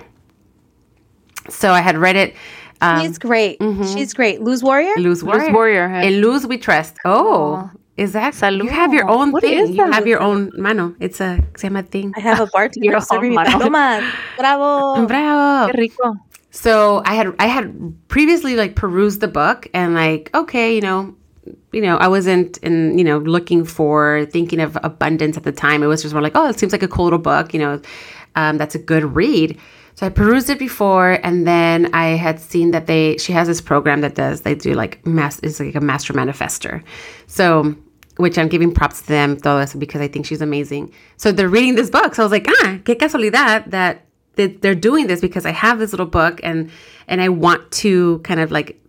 [1.50, 2.36] So I had read it.
[2.82, 3.58] Um, She's great.
[3.94, 4.42] She's great.
[4.42, 4.94] Lose Warrior?
[4.98, 5.54] Lose Luz Warrior.
[5.54, 5.90] Warrior.
[5.90, 6.08] huh?
[6.08, 6.98] In Luz We Trust.
[7.06, 9.58] Oh, is that you have your own What thing?
[9.58, 10.94] is you have your own mano.
[11.00, 12.14] It's a se llama thing.
[12.18, 14.04] I have a bartender Your serving me own palomas.
[14.38, 15.08] Bravo.
[15.08, 15.72] Bravo.
[15.72, 16.16] Qué rico.
[16.52, 17.74] So I had I had
[18.10, 21.16] previously like perused the book and like okay, you know,
[21.72, 25.82] you know, I wasn't in you know looking for thinking of abundance at the time.
[25.82, 27.54] It was just more like oh, it seems like a cool little book.
[27.54, 27.82] You know,
[28.36, 29.58] um, that's a good read.
[29.96, 33.62] So I perused it before, and then I had seen that they she has this
[33.62, 36.84] program that does they do like mass is like a master manifester.
[37.28, 37.76] So
[38.18, 40.94] which I'm giving props to them eso because I think she's amazing.
[41.18, 42.16] So they're reading this book.
[42.16, 44.06] So I was like, ah, qué casualidad that
[44.36, 46.70] they're doing this because I have this little book and
[47.08, 48.80] and I want to kind of like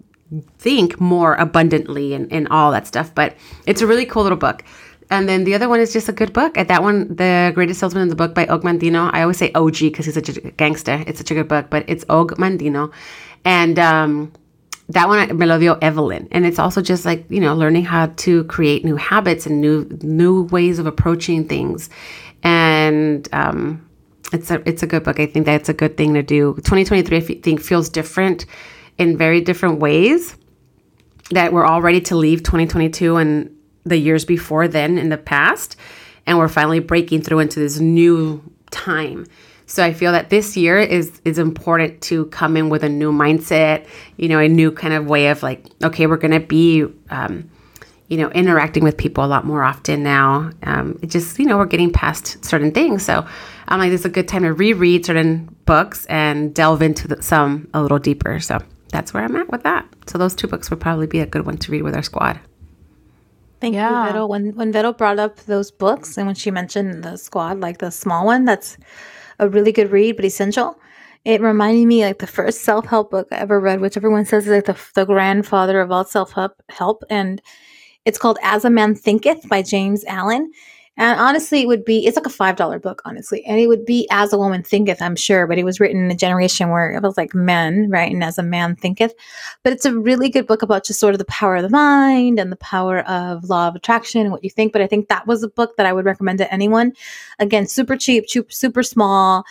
[0.58, 3.14] think more abundantly and, and all that stuff.
[3.14, 4.64] But it's a really cool little book.
[5.10, 6.58] And then the other one is just a good book.
[6.58, 9.10] At that one, The Greatest Salesman in the Book by Og Mandino.
[9.12, 11.04] I always say OG because he's such a gangster.
[11.06, 12.92] It's such a good book, but it's Og Mandino.
[13.44, 14.32] And um,
[14.88, 16.28] that one me lo dio Evelyn.
[16.32, 19.86] And it's also just like, you know, learning how to create new habits and new
[20.02, 21.88] new ways of approaching things.
[22.42, 23.88] And um,
[24.32, 25.20] it's a it's a good book.
[25.20, 26.54] I think that's a good thing to do.
[26.56, 28.46] 2023 I think feels different
[28.98, 30.36] in very different ways.
[31.30, 33.55] That we're all ready to leave 2022 and
[33.86, 35.76] the years before then in the past,
[36.26, 39.26] and we're finally breaking through into this new time.
[39.66, 43.12] So I feel that this year is is important to come in with a new
[43.12, 47.50] mindset, you know, a new kind of way of like, okay, we're gonna be, um,
[48.08, 50.50] you know, interacting with people a lot more often now.
[50.62, 53.04] Um, it just, you know, we're getting past certain things.
[53.04, 53.26] So
[53.66, 57.20] I'm like, this is a good time to reread certain books and delve into the,
[57.20, 58.38] some a little deeper.
[58.38, 58.58] So
[58.92, 59.84] that's where I'm at with that.
[60.06, 62.38] So those two books would probably be a good one to read with our squad.
[63.60, 64.06] Thank Yeah.
[64.06, 64.26] you, Vero.
[64.26, 67.90] When when Vero brought up those books and when she mentioned the squad, like the
[67.90, 68.76] small one, that's
[69.38, 70.78] a really good read, but essential.
[71.24, 74.44] It reminded me like the first self help book I ever read, which everyone says
[74.46, 77.42] is like the the grandfather of all self help help, and
[78.04, 80.50] it's called As a Man Thinketh by James Allen.
[80.98, 83.84] And honestly, it would be it's like a five dollar book, honestly, and it would
[83.84, 86.92] be As a Woman Thinketh, I'm sure, but it was written in a generation where
[86.92, 89.14] it was like men, right, and As a Man Thinketh.
[89.62, 92.38] But it's a really good book about just sort of the power of the mind
[92.38, 94.72] and the power of law of attraction and what you think.
[94.72, 96.92] But i think that was a book that i would recommend to anyone.
[97.38, 99.44] Again super cheap super small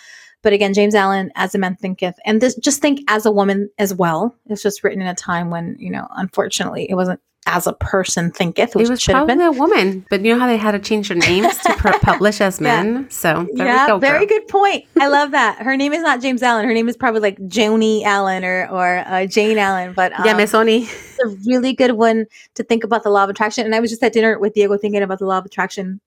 [0.46, 3.70] but again james allen as a man thinketh and this just think as a woman
[3.80, 7.68] as well it's just written in a time when you know unfortunately it wasn't as
[7.68, 10.40] a person thinketh which it was should have probably been a woman, but you know
[10.40, 12.82] how they had to change their names to pr- publish as Yeah.
[12.82, 13.10] men.
[13.12, 14.86] So there yeah, go, very good point.
[15.00, 15.60] I love that.
[15.60, 16.66] Her name is not James Allen.
[16.66, 19.94] Her name is probably like Joni Allen or or uh, Jane Allen.
[19.94, 20.86] But um, Yeah, Miss Oni.
[20.86, 22.26] it's a really good one
[22.56, 23.64] to think about the law of attraction.
[23.64, 26.02] And I was just at dinner with Diego thinking about the law of attraction.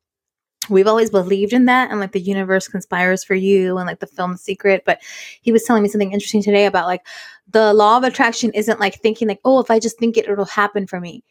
[0.69, 4.07] We've always believed in that and like the universe conspires for you and like the
[4.07, 4.83] film Secret.
[4.85, 5.01] But
[5.43, 7.07] he was telling me something interesting today about like
[7.51, 10.45] the law of attraction isn't like thinking like, oh, if I just think it, it'll
[10.45, 11.25] happen for me.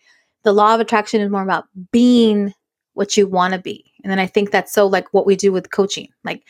[0.43, 2.53] The law of attraction is more about being
[2.93, 3.91] what you want to be.
[4.03, 6.09] And then I think that's so like what we do with coaching.
[6.23, 6.47] Like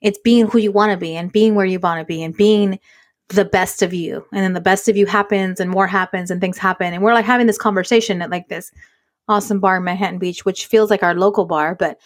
[0.00, 2.36] it's being who you want to be and being where you want to be and
[2.36, 2.78] being
[3.28, 6.40] the best of you and then the best of you happens and more happens and
[6.42, 8.70] things happen and we're like having this conversation at like this
[9.28, 11.98] awesome bar in manhattan beach which feels like our local bar but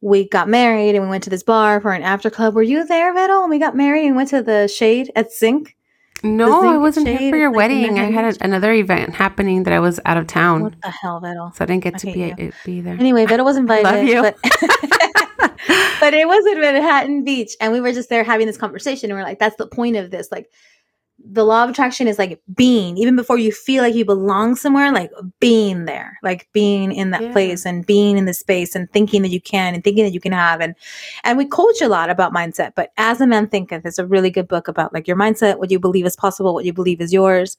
[0.00, 2.86] we got married and we went to this bar for an after club were you
[2.86, 3.42] there Vettel?
[3.42, 5.76] and we got married and went to the shade at zinc
[6.22, 7.98] No, zinc I wasn't here for your is like in wedding.
[7.98, 11.20] I had a, another event happening that I was out of town, what the hell
[11.20, 11.54] Vettel?
[11.54, 12.94] so I didn't get I to be be there.
[12.94, 13.84] Anyway, Vetta was invited.
[13.84, 14.22] Love you.
[14.22, 14.36] But,
[16.00, 17.52] but it was in Manhattan Beach.
[17.60, 19.10] And we were just there having this conversation.
[19.10, 20.28] And we're like, that's the point of this.
[20.30, 20.50] Like,
[21.24, 24.90] the law of attraction is like being, even before you feel like you belong somewhere,
[24.92, 27.32] like being there, like being in that Yeah.
[27.32, 30.20] place and being in the space and thinking that you can and thinking that you
[30.20, 30.60] can have.
[30.60, 30.74] And
[31.24, 32.72] and we coach a lot about mindset.
[32.74, 35.70] But as a man thinketh is a really good book about like your mindset, what
[35.70, 37.56] you believe is possible, what you believe is yours,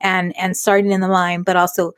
[0.00, 1.92] and and starting in the mind, but also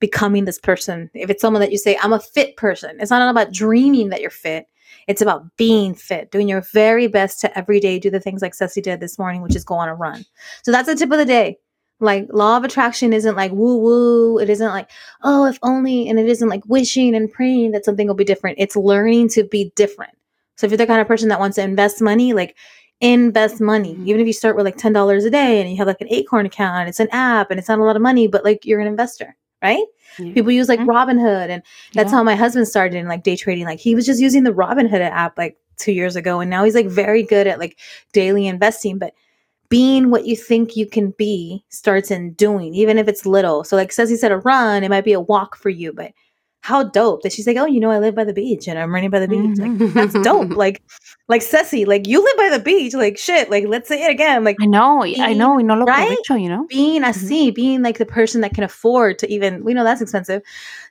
[0.00, 1.10] becoming this person.
[1.14, 4.20] If it's someone that you say, I'm a fit person, it's not about dreaming that
[4.20, 4.66] you're fit.
[5.06, 8.54] It's about being fit, doing your very best to every day do the things like
[8.54, 10.24] Ceci did this morning, which is go on a run.
[10.62, 11.58] So that's the tip of the day.
[12.00, 14.38] Like law of attraction isn't like woo woo.
[14.38, 14.88] It isn't like,
[15.22, 18.58] oh, if only, and it isn't like wishing and praying that something will be different.
[18.60, 20.12] It's learning to be different.
[20.56, 22.56] So if you're the kind of person that wants to invest money, like
[23.00, 23.94] invest money.
[23.96, 24.08] Mhm.
[24.08, 26.12] Even if you start with like ten dollars a day and you have like an
[26.12, 28.80] acorn account, it's an app and it's not a lot of money, but like you're
[28.80, 29.84] an investor, right?
[30.18, 30.32] Yeah.
[30.34, 30.86] People use like Mhm.
[30.86, 31.62] Robinhood, and
[31.94, 32.18] that's Yeah.
[32.18, 33.64] how my husband started in like day trading.
[33.64, 36.74] Like he was just using the Robinhood app like two years ago, and now he's
[36.74, 37.78] like very good at like
[38.12, 38.98] daily investing.
[38.98, 39.14] But
[39.68, 43.64] being what you think you can be starts in doing, even if it's little.
[43.64, 46.12] So like Ceci said a run, it might be a walk for you, but
[46.60, 48.92] how dope that she's like, oh, you know, I live by the beach and I'm
[48.94, 49.58] running by the beach.
[49.58, 50.50] Like that's dope.
[50.56, 50.82] Like,
[51.28, 52.94] like Ceci, like you live by the beach.
[52.94, 53.50] Like shit.
[53.50, 54.44] Like let's say it again.
[54.44, 56.08] Like I know, I know, y no lo Right?
[56.26, 56.66] aprovecho, you know?
[56.68, 60.42] being así, being like the person that can afford to even, we know that's expensive,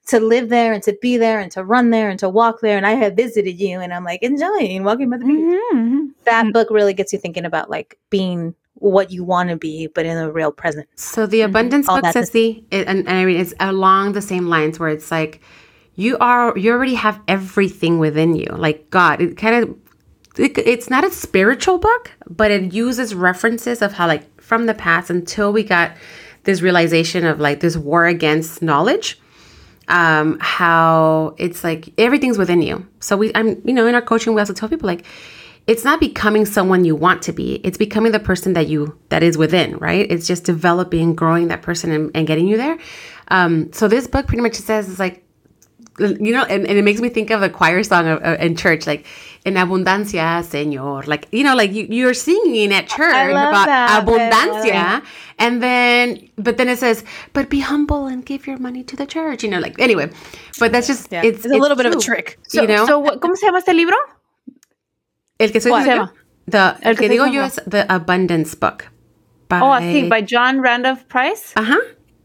[0.08, 2.78] to live there and to be there and to run there and to walk there.
[2.78, 5.60] And I have visited you and I'm like enjoying walking by the beach.
[5.74, 6.10] Mhm.
[6.26, 6.54] That Mm.
[6.54, 10.16] book really gets you thinking about like being what you want to be, but in
[10.18, 10.88] the real present.
[10.96, 11.46] So the Mhm.
[11.46, 14.80] abundance All book that to it, and, and I mean it's along the same lines
[14.80, 15.42] where it's like
[15.96, 19.20] you are you already have everything within you, like God.
[19.22, 19.76] It kind of it,
[20.40, 25.10] it's not a spiritual book, but it uses references of how like from the past
[25.10, 25.92] until we got
[26.44, 29.20] this realization of like this war against knowledge
[29.88, 32.86] um, how it's like everything's within you.
[33.00, 35.06] So we, I'm, you know, in our coaching, we also tell people like,
[35.66, 37.56] it's not becoming someone you want to be.
[37.56, 40.10] It's becoming the person that you that is within, right?
[40.10, 42.78] It's just developing, growing that person, and, and getting you there.
[43.30, 45.26] Um, so this book pretty much says it's like,
[46.00, 48.56] you know, and, and it makes me think of a choir song of, uh, in
[48.56, 49.06] church, like
[49.46, 54.06] "En abundancia, Señor." Like you know, like you you're singing at church about that, Beth.
[54.06, 55.04] abundancia,
[55.40, 59.06] and then but then it says, "But be humble and give your money to the
[59.08, 60.10] church." You know, like anyway,
[60.60, 61.24] but that's just Yeah.
[61.24, 62.38] it's It's, a little bit of a trick.
[62.48, 62.86] So, You know?
[62.86, 63.96] so what, ¿cómo se llama este libro?
[65.40, 65.86] El que soy ¿Cuál?
[65.86, 66.10] yo,
[66.48, 68.86] the el El que que digo yo es the Abundance Book.
[69.50, 71.54] By, Oh, así, by John Randolph Price.
[71.56, 71.82] Uh huh.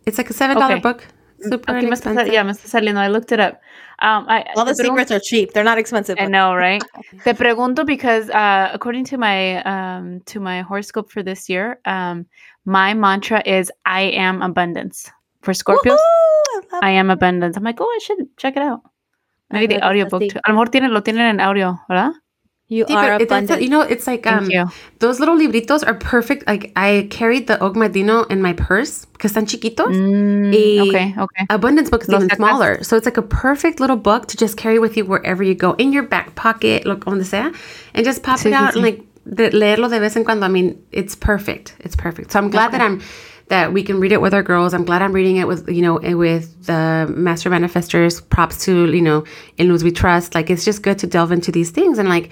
[0.06, 0.80] It's like a seven dollar Okay.
[0.82, 1.04] book.
[1.42, 3.00] Super Aquí me está, yeah, me está saliendo.
[3.00, 3.60] I looked it up.
[4.00, 5.52] Um, I, All the te pregun- secrets are cheap.
[5.52, 6.16] They're not expensive.
[6.18, 6.82] I know, right?
[7.24, 12.26] Te pregunto because uh, according to my um, to my horoscope for this year, um,
[12.64, 15.10] my mantra is "I am abundance."
[15.42, 16.80] For Scorpios, Woohoo!
[16.82, 17.56] I I am abundance.
[17.56, 18.80] I'm like, oh, I should check it out.
[19.50, 20.38] Maybe the heard of audiobook too.
[20.46, 22.12] A lo mejor tienen, lo tienen en audio, ¿verdad?
[22.68, 23.62] You are but it- that's abundant.
[23.62, 24.48] you know, it's like um,
[24.98, 26.46] those little libritos are perfect.
[26.46, 29.92] Like I carried the Og Mandino in my purse because están chiquitos.
[29.94, 31.46] Mm, okay, okay.
[31.50, 32.36] Abundance book is Los even sacas.
[32.36, 35.54] smaller, so it's like a perfect little book to just carry with you wherever you
[35.54, 37.50] go, in your back pocket, look on the sea,
[37.94, 38.76] and just pop Sí, it out sí.
[38.76, 40.46] and like de, leerlo de vez en cuando.
[40.46, 41.74] I mean, it's perfect.
[41.80, 42.32] It's perfect.
[42.32, 43.02] So I'm glad that I'm
[43.48, 44.74] that we can read it with our girls.
[44.74, 48.26] I'm glad I'm reading it with you know eh, with the master manifestors.
[48.28, 49.24] Props to you know
[49.58, 50.34] in Luz We Trust.
[50.34, 52.30] Like it's just good to delve into these things and like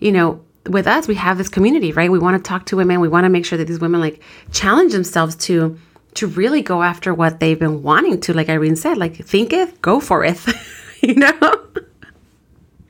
[0.00, 3.00] you know with us we have this community right we want to talk to women
[3.00, 4.22] we want to make sure that these women like
[4.52, 5.78] challenge themselves to
[6.14, 9.80] to really go after what they've been wanting to like irene said like think it
[9.80, 10.38] go for it
[11.00, 11.66] you know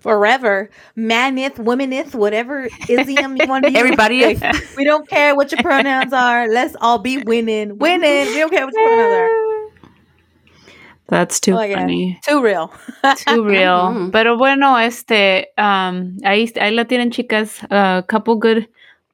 [0.00, 0.70] Forever.
[0.96, 3.78] Manith, womanith, whatever ism you want to use.
[3.78, 4.42] Everybody is.
[4.76, 6.48] we don't care what your pronouns are.
[6.48, 7.78] Let's all be winning.
[7.78, 8.26] Winning.
[8.26, 9.30] We don't care what your pronouns are.
[11.08, 11.78] That's too Oh my God.
[11.78, 12.20] funny.
[12.26, 12.72] Too real.
[13.26, 13.90] Too real.
[13.92, 14.12] Mhm.
[14.12, 17.64] Pero bueno, este, um, ahí, ahí la tienen, chicas.
[17.70, 18.68] A couple good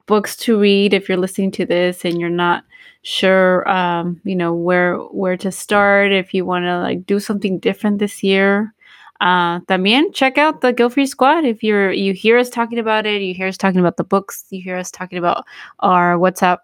[0.05, 2.63] books to read if you're listening to this and you're not
[3.01, 6.11] sure, um, you know, where where to start.
[6.11, 8.73] If you want to like do something different this year,
[9.19, 11.43] uh, también check out the Guilt Free Squad.
[11.45, 14.45] If you're you hear us talking about it, you hear us talking about the books,
[14.49, 15.45] you hear us talking about
[15.79, 16.59] our WhatsApp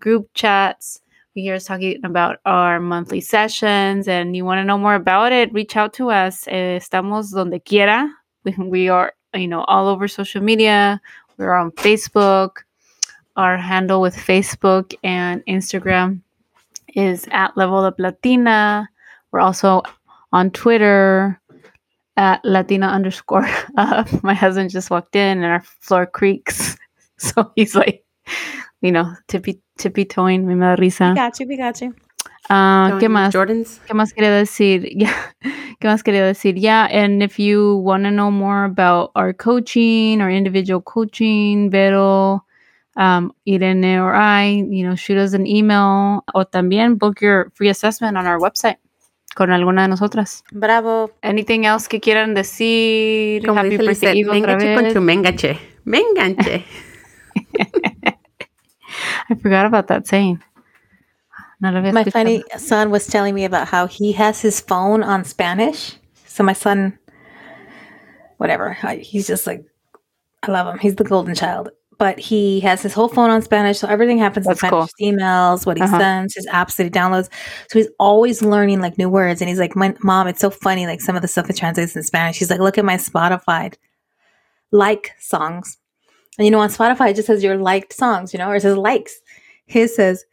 [0.00, 1.00] group chats.
[1.34, 5.32] You hear us talking about our monthly sessions and you want to know more about
[5.32, 6.46] it, reach out to us.
[6.46, 8.10] Estamos donde quiera.
[8.44, 11.00] We, we are, you know, all over social media.
[11.36, 12.58] We're on Facebook.
[13.36, 16.20] Our handle with Facebook and Instagram
[16.94, 18.88] is at Level Up Latina.
[19.30, 19.82] We're also
[20.32, 21.38] on Twitter
[22.16, 24.08] at Latina underscore up.
[24.22, 26.76] My husband just walked in and our floor creaks.
[27.18, 28.04] So he's like,
[28.82, 30.46] you know, tippy tippy toeing.
[30.46, 31.08] Me da risa.
[31.08, 31.46] We got you.
[31.48, 31.94] We got you.
[32.50, 33.32] Ah, ¿Qué Join más?
[33.32, 34.84] jordans ¿Qué más quería decir?
[34.94, 35.14] Yeah.
[35.80, 36.56] ¿Qué más quería decir?
[36.58, 36.88] Yeah.
[36.90, 42.44] And if you want to know more about our coaching or individual coaching, Vero,
[42.98, 47.70] um, Irene, or I, you know, shoot us an email or también book your free
[47.70, 48.76] assessment on our website
[49.36, 50.44] con alguna de nosotras.
[50.50, 51.10] Bravo.
[51.22, 53.44] Anything else que quieran decir?
[53.46, 55.58] como Happy dice birthday, Lisette, Eve, otra mengache con tu mengache
[59.28, 60.42] I forgot about that saying.
[61.60, 65.96] No My funny son was telling me about how he has his phone on Spanish.
[66.26, 66.98] So my son,
[68.38, 69.64] whatever, he's just like,
[70.42, 70.78] I love him.
[70.78, 71.70] He's the golden child.
[71.98, 74.90] But he has his whole phone on Spanish, so everything happens That's in Spanish.
[74.98, 75.98] His emails, what he Uh-huh.
[75.98, 77.30] sends, his apps that he downloads.
[77.70, 79.40] So he's always learning like new words.
[79.40, 80.86] And he's like, "My mom, it's so funny.
[80.86, 82.38] Like some of the stuff that translates in Spanish.
[82.38, 83.72] He's like, look at my Spotify
[84.72, 85.78] like songs,
[86.38, 88.62] and you know on Spotify it just says your liked songs, you know, or it
[88.62, 89.18] says likes.
[89.64, 90.24] His says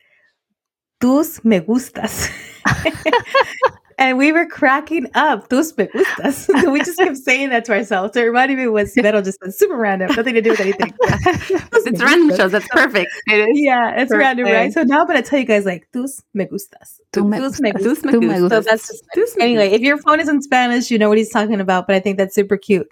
[1.00, 2.30] tus me gustas.
[3.98, 5.50] and we were cracking up.
[5.50, 6.48] Tus me gustas.
[6.72, 8.14] We just kept saying that to ourselves.
[8.14, 9.54] So it reminded me what Vero just said.
[9.54, 10.10] Super random.
[10.16, 10.94] Nothing to do with anything.
[11.02, 13.60] it's random shows that's perfect It is.
[13.60, 14.72] Yeah, it's random, right?
[14.74, 17.00] So now I'm going to tell you guys like tus me gustas.
[17.12, 18.02] Tu me Tus me gustas.
[18.02, 18.12] gustas.
[18.12, 18.64] Tu me Tu me So gustas.
[18.66, 19.70] that's just Tus anyway.
[19.72, 21.88] If your phone is in Spanish, you know what he's talking about.
[21.88, 22.88] But I think that's super cute.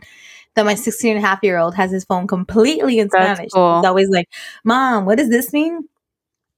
[0.56, 3.52] That my 16 and a half year old has his phone completely in That's Spanish.
[3.54, 3.78] cool.
[3.80, 4.28] He's always like,
[4.66, 5.88] "Mom, what does this mean?"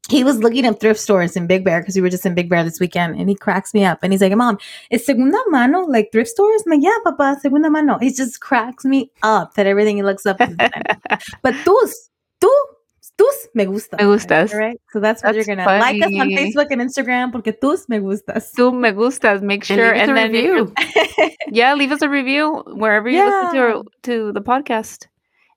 [0.09, 2.49] He was looking at thrift stores in Big Bear because we were just in Big
[2.49, 3.99] Bear this weekend, and he cracks me up.
[4.03, 4.57] And he's like, "Mom,
[4.91, 8.83] is segunda mano like thrift stores?" I'm like, "Yeah, papa, segunda mano." He just cracks
[8.83, 11.25] me up that everything he looks up is in Spanish.
[11.41, 12.09] But tus,
[12.41, 12.49] tú,
[13.17, 13.97] tus me gustas.
[13.99, 14.53] Me gustas.
[14.53, 16.29] Right, so that's what That's you're gonna like us on.
[16.31, 18.51] Facebook and Instagram porque tus me gustas.
[18.57, 19.41] Tu me gustas.
[19.41, 20.73] Make and sure and a then review
[21.49, 23.71] yeah, leave us a review wherever you listen Yeah.
[23.71, 25.07] to to the podcast.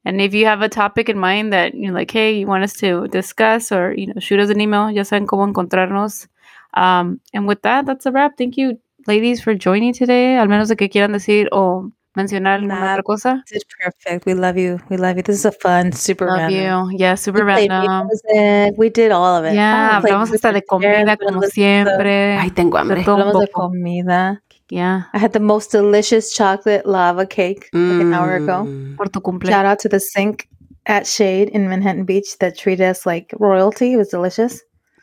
[0.06, 2.74] And if you have a topic in mind that you're like, hey, you want us
[2.74, 4.88] to discuss, or you know, shoot us an email.
[4.90, 6.28] Ya saben cómo encontrarnos.
[6.74, 8.36] Um, and with that, that's a wrap.
[8.38, 8.78] Thank you,
[9.08, 10.36] ladies, for joining today.
[10.36, 12.92] Al menos de que quieran decir o mencionar alguna Nah.
[12.94, 13.42] otra cosa.
[13.50, 14.26] This is perfect.
[14.26, 14.78] We love you.
[14.88, 15.22] We love you.
[15.22, 16.90] This is a fun, super Love random.
[16.92, 16.98] you.
[16.98, 18.06] Yeah, super We random.
[18.08, 18.78] music.
[18.78, 19.54] We did all of it.
[19.54, 22.36] Yeah, We hablamos hasta de comida como siempre.
[22.38, 23.68] ay tengo hambre Hablamos de poco.
[23.70, 24.40] comida.
[24.70, 28.64] Yeah, I had the most delicious chocolate lava cake like an hour ago.
[28.66, 28.96] Mm.
[28.96, 29.20] por tu.
[29.46, 30.48] Shout out to the Zinc
[30.86, 33.92] at Shade in Manhattan Beach that treated us like royalty.
[33.92, 34.62] It was delicious.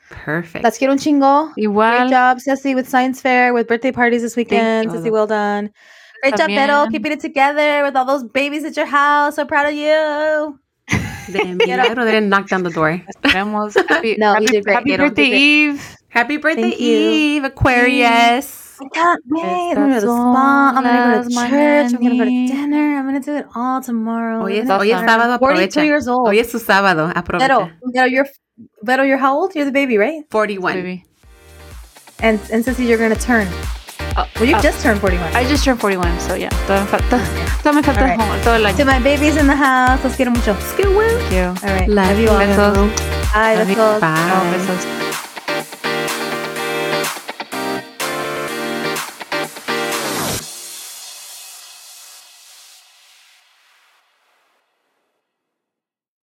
[0.09, 1.53] perfect Let's get un chingo.
[1.55, 2.09] Great Igual.
[2.09, 4.91] job, Ceci, with science fair, with birthday parties this weekend.
[4.91, 4.97] you.
[4.99, 5.71] Ceci, well done.
[6.21, 6.91] Great job, Vero, También.
[6.91, 9.35] keeping it together with all those babies at your house.
[9.35, 10.59] So proud of you.
[11.31, 13.73] de milagro they didn't knock down the door Esperemos.
[13.87, 14.73] Happy, No, you happy, did great.
[14.75, 15.39] happy You birthday, do great.
[15.39, 15.97] Eve.
[16.09, 16.97] happy birthday Thank you.
[16.97, 19.43] eve aquarius I can't wait.
[19.43, 20.73] I'm gonna go to the spa.
[20.75, 21.93] I'm gonna go to son las church.
[21.93, 22.97] I'm gonna go to dinner.
[22.97, 24.41] I'm gonna do it all tomorrow.
[24.41, 25.85] Hoy es, I'm hoy es gonna- sábado, 42 aprovecha.
[25.85, 26.27] years old.
[26.27, 27.71] Hoy es su sábado, Vero, aprovecha.
[27.93, 28.27] Vero, you're
[28.83, 29.55] Vero, you're how old?
[29.55, 30.23] You're the baby, right?
[30.29, 30.73] 41.
[30.75, 31.03] Baby.
[32.21, 33.47] And and Ceci, you're gonna turn.
[34.15, 35.35] Uh, Well, you uh, just turned 41.
[35.35, 36.49] I just turned 41, so yeah.
[36.67, 37.19] Todavía me falta,
[37.63, 38.19] todavía me falta Alright.
[38.19, 38.77] como todo el año.
[38.77, 40.53] to my babies in the house, los quiero mucho.
[40.53, 41.45] Thank you.
[41.67, 42.29] All right, Love love you you.
[42.29, 42.39] all.
[42.39, 43.33] Besos.
[43.33, 43.75] Bye, Love you.
[43.75, 43.99] besos.
[44.01, 44.31] Bye.
[44.31, 45.12] Oh, besos.